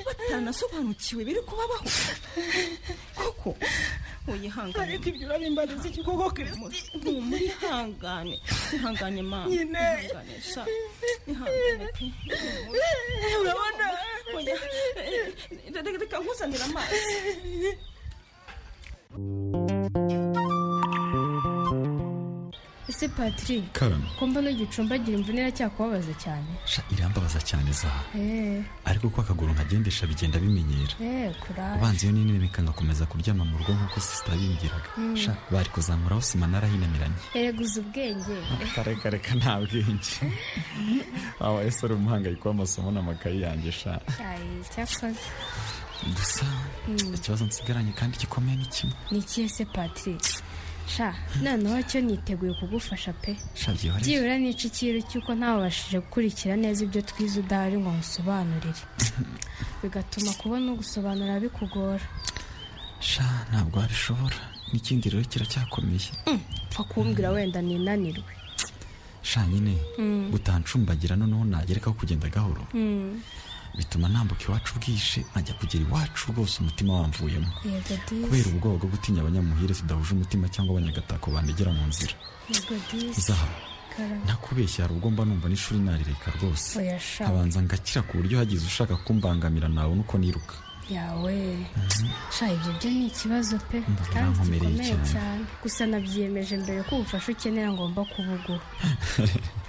batanasobanukiwe 0.06 1.22
biri 1.24 1.40
kubabaho. 1.46 1.86
Koko. 3.14 3.50
Uyihangane 4.32 4.82
ariko 4.92 5.06
ibyo 5.10 5.24
urabimbariza 5.26 5.86
iki 5.90 6.00
koko 6.06 6.26
kirisiti 6.36 7.10
murihangane 7.28 8.36
ihangane 8.76 9.22
mama 9.22 9.46
Nyine. 9.50 9.84
ihangane 10.04 10.34
sha 10.50 10.62
ihangane 11.30 11.86
pe 11.96 12.04
urabona 13.40 13.86
reka 16.02 16.16
nkuzanire 16.22 16.64
amazi 16.68 16.98
ese 22.98 23.08
patiri 23.08 23.62
karame. 23.72 24.06
Ko 24.18 24.26
mbona 24.26 24.50
igicumbagira 24.50 25.18
imvune 25.18 25.38
iracyakubabaza 25.46 26.10
cyane. 26.18 26.50
Sha 26.66 26.82
irambabaza 26.90 27.38
cyane 27.40 27.70
za. 27.72 27.86
Eee 28.14 28.62
ariko 28.84 29.06
uko 29.06 29.20
akaguru 29.20 29.52
nkagendesha 29.54 30.06
bigenda 30.06 30.38
bimenyera. 30.38 30.94
Kurara 31.40 31.76
ubanza 31.78 32.02
iyo 32.06 32.12
nini 32.12 32.48
nkangakomeza 32.50 33.06
kuryama 33.06 33.44
mu 33.46 33.54
rugo 33.58 33.70
nk'uko 33.72 34.00
sisita 34.00 34.32
yabimbwiraga 34.34 34.90
Mm. 34.98 35.16
sha 35.16 35.32
bari 35.50 35.70
kuzamuraho 35.70 36.22
sima 36.22 36.46
narahinamiranye. 36.50 37.14
Ereguza 37.38 37.80
ubwenge. 37.80 38.34
Reka 38.88 39.10
reka 39.10 39.34
nta 39.38 39.60
bwenge. 39.62 40.12
Waba 41.40 41.62
ese 41.62 41.86
ari 41.86 41.94
umuhangayiko 41.94 42.48
w'amasomo 42.50 42.90
n'amakayi 42.90 43.42
yanjye 43.46 43.70
sha? 43.72 44.00
Cyakoze 44.74 45.22
gusa 46.16 46.46
Mm. 46.88 47.14
ikibazo 47.14 47.44
nsigaranye 47.46 47.92
kandi 47.94 48.18
gikomeye 48.18 48.56
ni 48.58 48.66
kimwe. 48.66 48.94
Ni 49.10 49.18
ikihe 49.18 49.48
se 49.48 49.64
patiri 49.64 50.18
sha 50.88 51.14
noneho 51.42 51.82
cyo 51.88 52.00
niteguye 52.00 52.54
kugufasha 52.60 53.12
pe. 53.12 53.36
Byibura 54.02 54.38
nica 54.38 54.64
ikintu 54.68 55.00
cy'uko 55.08 55.30
ntabashije 55.34 55.98
gukurikira 56.04 56.56
neza 56.56 56.84
ibyo 56.84 57.02
twize 57.08 57.40
udahari 57.40 57.76
ngo 57.78 57.90
ngusobanurire 57.92 58.82
bigatuma 59.82 60.32
kubona 60.40 60.72
ugusobanurira 60.72 61.40
bikugora. 61.44 62.00
Sha 63.00 63.24
ntabwo 63.50 63.78
wabishobora 63.80 64.36
n'ikindi 64.72 65.10
rero 65.12 65.24
kiracyakomeye. 65.30 66.10
Pfa 66.70 66.82
kumbwira 66.90 67.30
wenda 67.30 67.60
ninanirwe. 67.62 68.32
Sha 69.22 69.46
nyine 69.46 69.76
Mm. 69.98 70.30
gutancumbagira 70.32 71.16
noneho 71.16 71.44
nagerekaho 71.44 71.94
kugenda 72.00 72.28
gahoro. 72.32 72.64
Mm. 72.74 73.20
Bituma 73.78 74.08
nambuka 74.08 74.42
iwacu 74.48 74.74
bwije 74.78 75.20
nkajya 75.30 75.54
kugera 75.60 75.82
iwacu 75.86 76.22
rwose 76.32 76.54
umutima 76.60 76.90
wamvuyemo 77.00 77.50
kubera 78.24 78.48
ubwoba 78.50 78.76
bwo 78.78 78.88
gutinya 78.92 79.20
abanyamuhire 79.22 79.74
tudahuje 79.74 80.12
umutima 80.14 80.44
cyangwa 80.54 80.70
abanyagatako 80.74 81.26
bandegera 81.30 81.70
mu 81.72 81.84
nzira. 81.90 82.14
Zaha 83.26 83.48
karame. 83.98 84.24
Ntakubeshya 84.24 84.84
hari 84.84 84.94
ubwo 84.94 85.10
mba 85.10 85.22
numva 85.24 85.48
n'ishuri 85.48 85.80
narireka 85.80 86.28
rwose. 86.36 86.70
Nkabanza 87.22 87.58
ngakira 87.62 88.00
ku 88.06 88.12
buryo 88.18 88.38
hagize 88.38 88.64
ushaka 88.66 88.94
kumbangamira 89.04 89.68
nabona 89.68 90.00
uko 90.02 90.18
niruka. 90.18 90.54
Yawe. 90.96 91.34
Sha 92.34 92.46
ibyo 92.54 92.70
byo 92.78 92.90
ni 92.90 93.06
ikibazo 93.12 93.58
pe. 93.68 93.78
Kandi 94.12 94.38
gikomeye 94.40 94.96
cyane. 95.10 95.44
Gusa 95.62 95.82
nabyiyemeje 95.86 96.54
mbere 96.62 96.80
ko 96.88 96.92
ubufasha 96.96 97.28
ukenera 97.32 97.68
ngomba 97.72 98.00
kubuguha. 98.12 98.64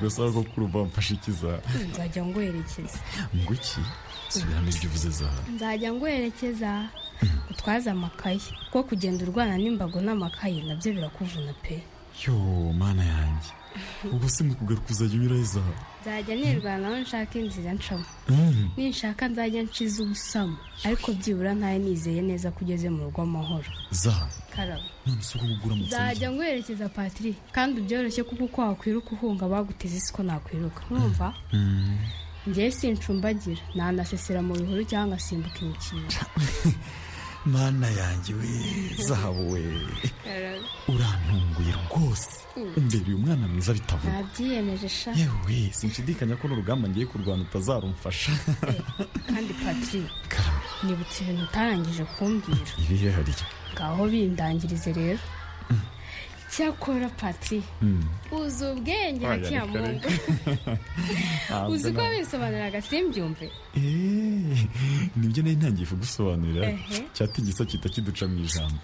gusa 0.00 0.30
ko 0.32 0.42
kurumva 0.42 0.84
mfashe 0.88 1.14
ikiza 1.14 1.60
nzajya 1.90 2.22
nguherekeza 2.24 2.98
ngo 3.36 3.52
iki? 3.54 3.80
Subiramo 4.28 4.68
ibyo 4.68 4.88
uvuze 4.88 5.10
zaha 5.10 5.40
nzajya 5.54 5.92
nguherekeza 5.92 6.70
utwaze 7.50 7.90
amakayi 7.90 8.40
kuko 8.70 8.82
kugenda 8.88 9.24
urwana 9.24 9.56
n'imbago 9.58 10.00
n'amakayi 10.00 10.62
na 10.66 10.74
byo 10.74 10.92
birakuvuna 10.96 11.52
pe. 11.62 11.82
Yo 12.26 12.34
mana 12.78 13.04
yanjye. 13.04 13.50
Ubwo 14.12 14.28
se 14.28 14.44
mu 14.44 14.54
kugaruka 14.54 14.90
uzajya 14.90 15.16
unyuraho 15.18 15.44
zaha 15.44 15.72
nzajya 16.02 16.34
nirwanaho 16.36 16.96
nshaka 16.98 17.38
inzira 17.38 17.72
ncamo. 17.74 18.04
Mm. 18.28 18.70
ninshaka 18.76 19.28
nzajya 19.28 19.62
nshize 19.62 20.02
ubusamo 20.02 20.56
ariko 20.84 21.12
byibura 21.12 21.54
ntayo 21.54 21.78
nizeye 21.78 22.22
neza 22.22 22.50
ko 22.50 22.58
ugeze 22.64 22.88
mu 22.90 23.04
rugo 23.06 23.22
amahoro. 23.22 23.70
Zaha 23.90 24.26
karaba 24.54 24.82
nzajya 25.86 26.30
nguherekeza 26.32 26.88
patiri 26.88 27.32
kandi 27.52 27.80
byoroshye 27.86 28.22
kuko 28.26 28.44
uko 28.44 28.58
wakwiruka 28.60 29.10
uhunga 29.14 29.46
baguteze 29.48 29.96
isi 29.96 30.10
ko 30.12 30.22
nakwiruka. 30.22 30.82
Numva? 30.90 31.34
Njyewe 32.46 32.70
sincumbagira. 32.70 33.62
Nanasesera 33.74 34.42
mu 34.42 34.54
bihuru 34.58 34.82
cyangwa 34.84 35.14
ngasimbuka 35.14 35.58
imikino. 35.62 36.02
Mana 37.52 37.86
yanjye 37.90 38.34
we 38.34 38.50
zahabu 39.06 39.52
we. 39.52 39.62
Urantunguye 40.88 41.72
rwose. 41.86 42.41
Umbereye 42.76 43.14
umwana 43.16 43.48
mwiza 43.48 43.72
bitavuga 43.72 44.12
ntabyiyemeje 44.12 44.88
sha 44.88 45.10
yewe 45.20 45.70
sinshidikanya 45.76 46.36
ko 46.36 46.44
n'urugamba 46.48 46.88
ngiye 46.88 47.06
kurwana 47.06 47.42
utazarumfasha. 47.48 48.32
Kandi 49.28 49.52
patiri 49.62 50.08
nibutse 50.84 51.16
ibintu 51.24 51.42
utarangije 51.48 52.04
kumbwira. 52.14 52.72
Ibihe 52.82 53.08
harya 53.16 53.46
ngaho 53.74 54.02
bindangirize 54.12 54.90
rero. 54.92 55.20
Cyakora 56.52 57.08
patiri 57.16 57.62
uzi 58.32 58.64
ubwenge 58.64 59.24
Oya, 59.26 59.34
hakiya 59.40 59.60
reka 59.64 59.72
mungu 59.80 60.08
Ntabwo 61.48 61.72
uzi 61.72 61.92
ko 61.92 62.02
na- 62.02 62.18
bisobanuraga 62.18 62.82
simbyumve 62.82 63.48
Eh, 63.74 64.68
ni 65.16 65.26
byo 65.32 65.40
nari 65.42 65.56
ntangiye 65.56 65.86
kugusobanurira. 65.88 66.68
Ehe. 66.70 67.08
cyatigisa 67.16 67.64
kita 67.64 67.88
kiduca 67.88 68.28
mu 68.28 68.44
ijambo. 68.44 68.76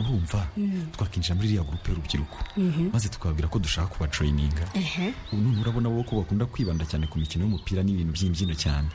Urumva? 0.00 0.48
Mm. 0.56 0.88
twakinjira 0.96 1.34
muri 1.36 1.48
iriya 1.52 1.62
gurupe 1.68 1.88
y'urubyiruko. 1.92 2.38
Mhm. 2.56 2.88
maze 2.92 3.08
tukababwira 3.12 3.48
ko 3.52 3.58
dushaka 3.60 3.86
kubajoyininga 3.92 4.64
ehe. 4.74 5.12
Ubu 5.32 5.42
none 5.44 5.60
urabona 5.60 5.88
bo 5.92 6.00
ko 6.08 6.16
bakunda 6.24 6.46
kwibanda 6.48 6.88
cyane 6.88 7.04
ku 7.06 7.18
mikino 7.20 7.44
y'umupira 7.44 7.82
n'ibintu 7.84 8.12
by'imbyino 8.16 8.54
cyane. 8.56 8.88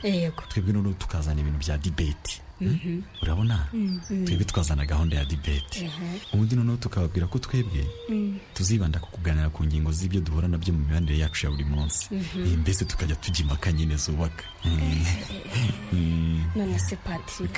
Twebwe 0.50 0.72
noneho 0.74 0.94
tukazana 0.98 1.38
ibintu 1.40 1.58
bya 1.62 1.78
dibeti. 1.78 2.42
Urabona? 3.22 3.68
Mm, 3.72 4.00
mm. 4.10 4.24
twebwe 4.24 4.44
twazana 4.44 4.86
gahunda 4.86 5.16
ya 5.16 5.24
dibeti 5.24 5.84
Ehe. 5.84 6.20
ubundi 6.32 6.56
noneho 6.56 6.76
tukababwira 6.76 7.26
ko 7.26 7.38
twebwe 7.38 7.86
Mm. 8.10 8.38
tuzibanda 8.54 8.98
ku 9.00 9.08
kuganira 9.10 9.50
ku 9.50 9.64
ngingo 9.64 9.92
z'ibyo 9.92 10.20
duhura 10.20 10.48
na 10.48 10.58
byo 10.58 10.72
mu 10.72 10.78
mibanire 10.86 11.18
yacu 11.18 11.46
ya 11.46 11.52
buri 11.52 11.64
munsi. 11.64 12.08
Eh, 12.14 12.58
mbese 12.58 12.84
tukajya 12.84 13.16
tujya 13.16 13.42
impaka 13.44 13.72
nyine 13.72 13.96
zubaka. 13.96 14.44
Mm. 15.92 16.44
none 16.56 16.78
se 16.78 16.96
patiri 16.96 17.48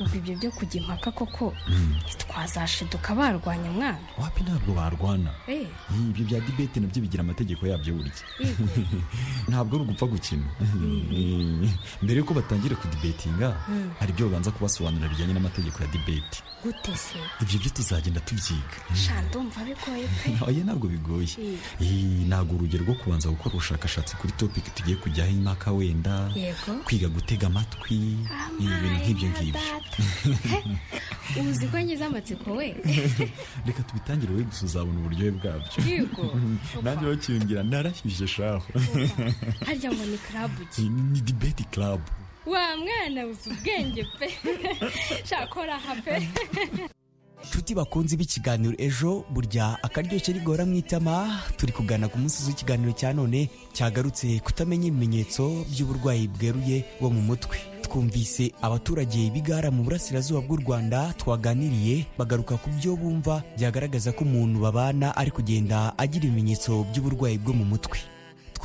ubwo 0.00 0.16
ibyo 0.16 0.34
byo 0.38 0.50
kujya 0.50 0.80
impaka 0.80 1.10
koko? 1.12 1.54
Mm. 1.68 1.94
ntitwazashiduka 2.04 3.14
barwanya 3.14 3.70
mwana. 3.70 3.98
Wapi 4.18 4.42
ntabwo 4.42 4.74
barwana? 4.74 5.30
Eh, 5.48 5.66
Eh, 5.66 6.08
ibyo 6.10 6.24
bya 6.24 6.40
dibeti 6.40 6.80
na 6.80 6.86
byo 6.86 7.02
bigira 7.02 7.20
amategeko 7.24 7.66
yabyo 7.66 7.94
burya. 7.94 8.12
Ntabwo 9.48 9.76
ari 9.76 9.84
ugupfa 9.84 10.06
gukina. 10.06 10.46
Eh, 11.12 11.70
mbere 12.02 12.18
yuko 12.20 12.34
batangira 12.34 12.76
kudibetinga 12.76 13.56
Mm. 13.68 13.90
hari 13.98 14.12
ibyo 14.12 14.26
babanza 14.28 14.43
kubasobanurira 14.50 15.08
bijyanye 15.08 15.32
n'amategeko 15.34 15.82
ya 15.82 15.88
dibeti 15.88 16.42
gute 16.64 16.96
se? 16.96 17.18
Ibyo 17.42 17.58
byo 17.60 17.70
tuzagenda 17.70 18.20
tubyiga. 18.20 18.76
Ndumva 19.28 19.60
bigoye 19.68 20.06
pe. 20.24 20.30
Oya 20.48 20.64
ntabwo 20.64 20.88
bigoye. 20.88 21.28
Ntabwo 22.28 22.56
urugero 22.56 22.84
rwo 22.84 22.94
kubanza 22.94 23.28
gukora 23.28 23.54
ubushakashatsi 23.54 24.16
kuri 24.16 24.32
topiki 24.32 24.70
tugiye 24.70 24.96
kujyaho 24.96 25.30
impaka 25.30 25.72
wenda. 25.72 26.32
Kwiga 26.84 27.08
gutega 27.08 27.46
amatwi. 27.46 28.16
Ibintu 28.60 28.96
nk'ibyo 28.96 29.28
ngibyo. 29.28 29.60
Uzi 31.50 31.66
ko 31.68 31.76
ngize 31.80 32.04
amatsiko 32.04 32.50
we? 32.56 32.66
Reka 33.66 33.82
tubitangire 33.82 34.32
wowe 34.32 34.44
gusa 34.48 34.64
uzabona 34.64 34.98
uburyohe 35.00 35.30
bwabyo. 35.36 35.68
Nanjye 36.82 37.04
bakiyongera 37.12 37.62
narashyushye 37.62 38.26
shaho. 38.26 38.64
Harya 39.66 39.92
ngo 39.92 40.04
ni 40.08 40.18
karabu 40.18 40.62
ni 41.12 41.20
dibeti 41.20 41.64
club. 41.68 42.00
Wa 42.46 42.76
mwana 42.76 43.26
uzi 43.26 43.50
ubwenge 43.50 44.04
pe. 44.18 44.28
Shakora 45.28 45.74
aha 45.74 45.94
pe. 46.04 46.28
Nshuti 47.44 47.74
bakunze 47.74 48.16
b'ikiganiro 48.16 48.74
ejo 48.78 49.24
burya 49.30 49.78
akaryoshye 49.82 50.32
rigora 50.32 50.64
mu 50.64 50.74
itama 50.74 51.40
turi 51.56 51.72
kugana 51.72 52.08
ku 52.08 52.18
munsi 52.18 52.46
w'ikiganiro 52.46 52.92
cya 52.92 53.12
none 53.12 53.48
cyagarutse 53.72 54.40
kutamenya 54.40 54.86
ibimenyetso 54.88 55.64
by'uburwayi 55.70 56.28
bweruye 56.28 56.84
bwo 57.00 57.10
mu 57.10 57.20
mutwe. 57.20 57.56
Twumvise 57.82 58.52
abaturage 58.62 59.30
b'igara 59.30 59.70
mu 59.70 59.84
burasirazuba 59.84 60.40
bw'u 60.40 60.56
rwanda 60.56 61.12
twaganiriye 61.20 62.06
bagaruka 62.18 62.56
ku 62.56 62.70
byo 62.80 62.96
bumva 62.96 63.44
byagaragaza 63.56 64.12
ko 64.16 64.24
umuntu 64.24 64.60
babana 64.64 65.12
ari 65.16 65.30
kugenda 65.30 65.92
agira 65.98 66.24
ibimenyetso 66.24 66.84
by'uburwayi 66.90 67.38
bwo 67.38 67.52
mu 67.52 67.64
mutwe. 67.64 68.13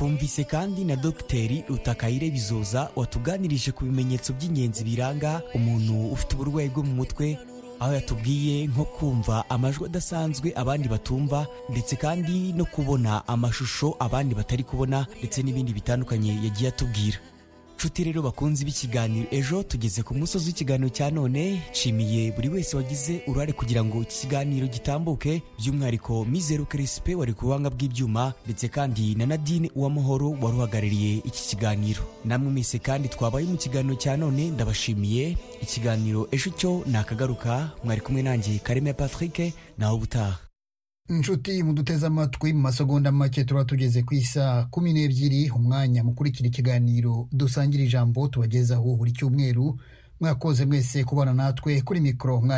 Twumvise 0.04 0.44
kandi 0.44 0.84
na 0.84 0.96
dogiteri 0.96 1.64
rutakayire 1.68 2.30
bizoza 2.30 2.88
watuganirije 2.96 3.72
ku 3.76 3.84
bimenyetso 3.84 4.32
by'ingenzi 4.32 4.80
biranga 4.84 5.42
umuntu 5.54 6.08
ufite 6.16 6.34
uburwayi 6.40 6.68
bwo 6.72 6.82
mu 6.82 6.94
mutwe 7.04 7.36
aho 7.80 7.92
yatubwiye 7.92 8.66
nko 8.72 8.84
kumva 8.96 9.44
amajwi 9.52 9.84
adasanzwe 9.92 10.52
abandi 10.56 10.88
batumva 10.88 11.44
ndetse 11.68 11.96
kandi 12.00 12.52
no 12.56 12.64
kubona 12.64 13.28
amashusho 13.28 13.96
abandi 14.00 14.32
batari 14.34 14.64
kubona 14.64 15.04
ndetse 15.20 15.42
n'ibindi 15.44 15.72
bitandukanye 15.76 16.32
yagiye 16.44 16.68
atubwira. 16.72 17.18
Nshuti 17.80 18.04
rero 18.04 18.22
bakunze 18.22 18.64
b'ikiganiro. 18.64 19.26
Ejo 19.32 19.62
tugeze 19.62 20.02
ku 20.02 20.12
musozi 20.14 20.46
w'ikiganiro 20.52 20.88
cya 20.92 21.10
none 21.10 21.62
nshimiye 21.72 22.32
buri 22.36 22.48
wese 22.48 22.76
wagize 22.76 23.22
uruhare 23.26 23.52
kugira 23.56 23.80
ngo 23.84 24.02
iki 24.04 24.20
kiganiro 24.20 24.66
gitambuke 24.68 25.40
by'umwihariko 25.58 26.24
mizero 26.28 26.64
kirisipe 26.68 27.14
wari 27.16 27.32
ku 27.32 27.46
buhanga 27.48 27.70
bw'ibyuma 27.72 28.34
ndetse 28.44 28.68
kandi 28.68 29.14
na 29.16 29.24
nadine 29.26 29.70
uwamahoro 29.74 30.30
wari 30.30 30.56
uhagarariye 30.60 31.12
iki 31.24 31.42
kiganiro. 31.56 32.02
Namwe 32.24 32.52
mwese 32.52 32.78
kandi 32.78 33.08
twabaye 33.08 33.46
mu 33.48 33.56
kiganiro 33.56 33.94
cya 33.96 34.16
none 34.16 34.50
ndabashimiye. 34.52 35.36
Ikiganiro 35.64 36.28
ejo 36.36 36.50
cyo 36.52 36.84
ni 36.86 36.96
akagaruka. 37.00 37.70
Mwari 37.84 38.00
kumwe 38.04 38.22
nanjye 38.22 38.58
kareme 38.60 38.92
patrick 38.92 39.54
naho 39.78 39.96
ubutaha. 39.96 40.49
Inshuti 41.10 41.62
muduteze 41.62 42.06
amatwi 42.06 42.52
mu 42.52 42.60
masegonda 42.60 43.12
make 43.12 43.44
turaba 43.44 43.64
tugeze 43.64 44.02
ku 44.02 44.14
isaha 44.14 44.66
kumi 44.70 44.92
n'ebyiri 44.92 45.50
umwanya 45.50 46.04
mukurikira 46.04 46.48
ikiganiro. 46.48 47.28
Dusangira 47.32 47.84
ijambo 47.84 48.28
tubagezaho 48.28 48.96
buri 48.96 49.12
cyumweru. 49.12 49.78
Mwakoze 50.20 50.66
mwese 50.66 51.04
kubana 51.04 51.34
natwe 51.34 51.80
kuri 51.82 52.00
mikoro 52.00 52.40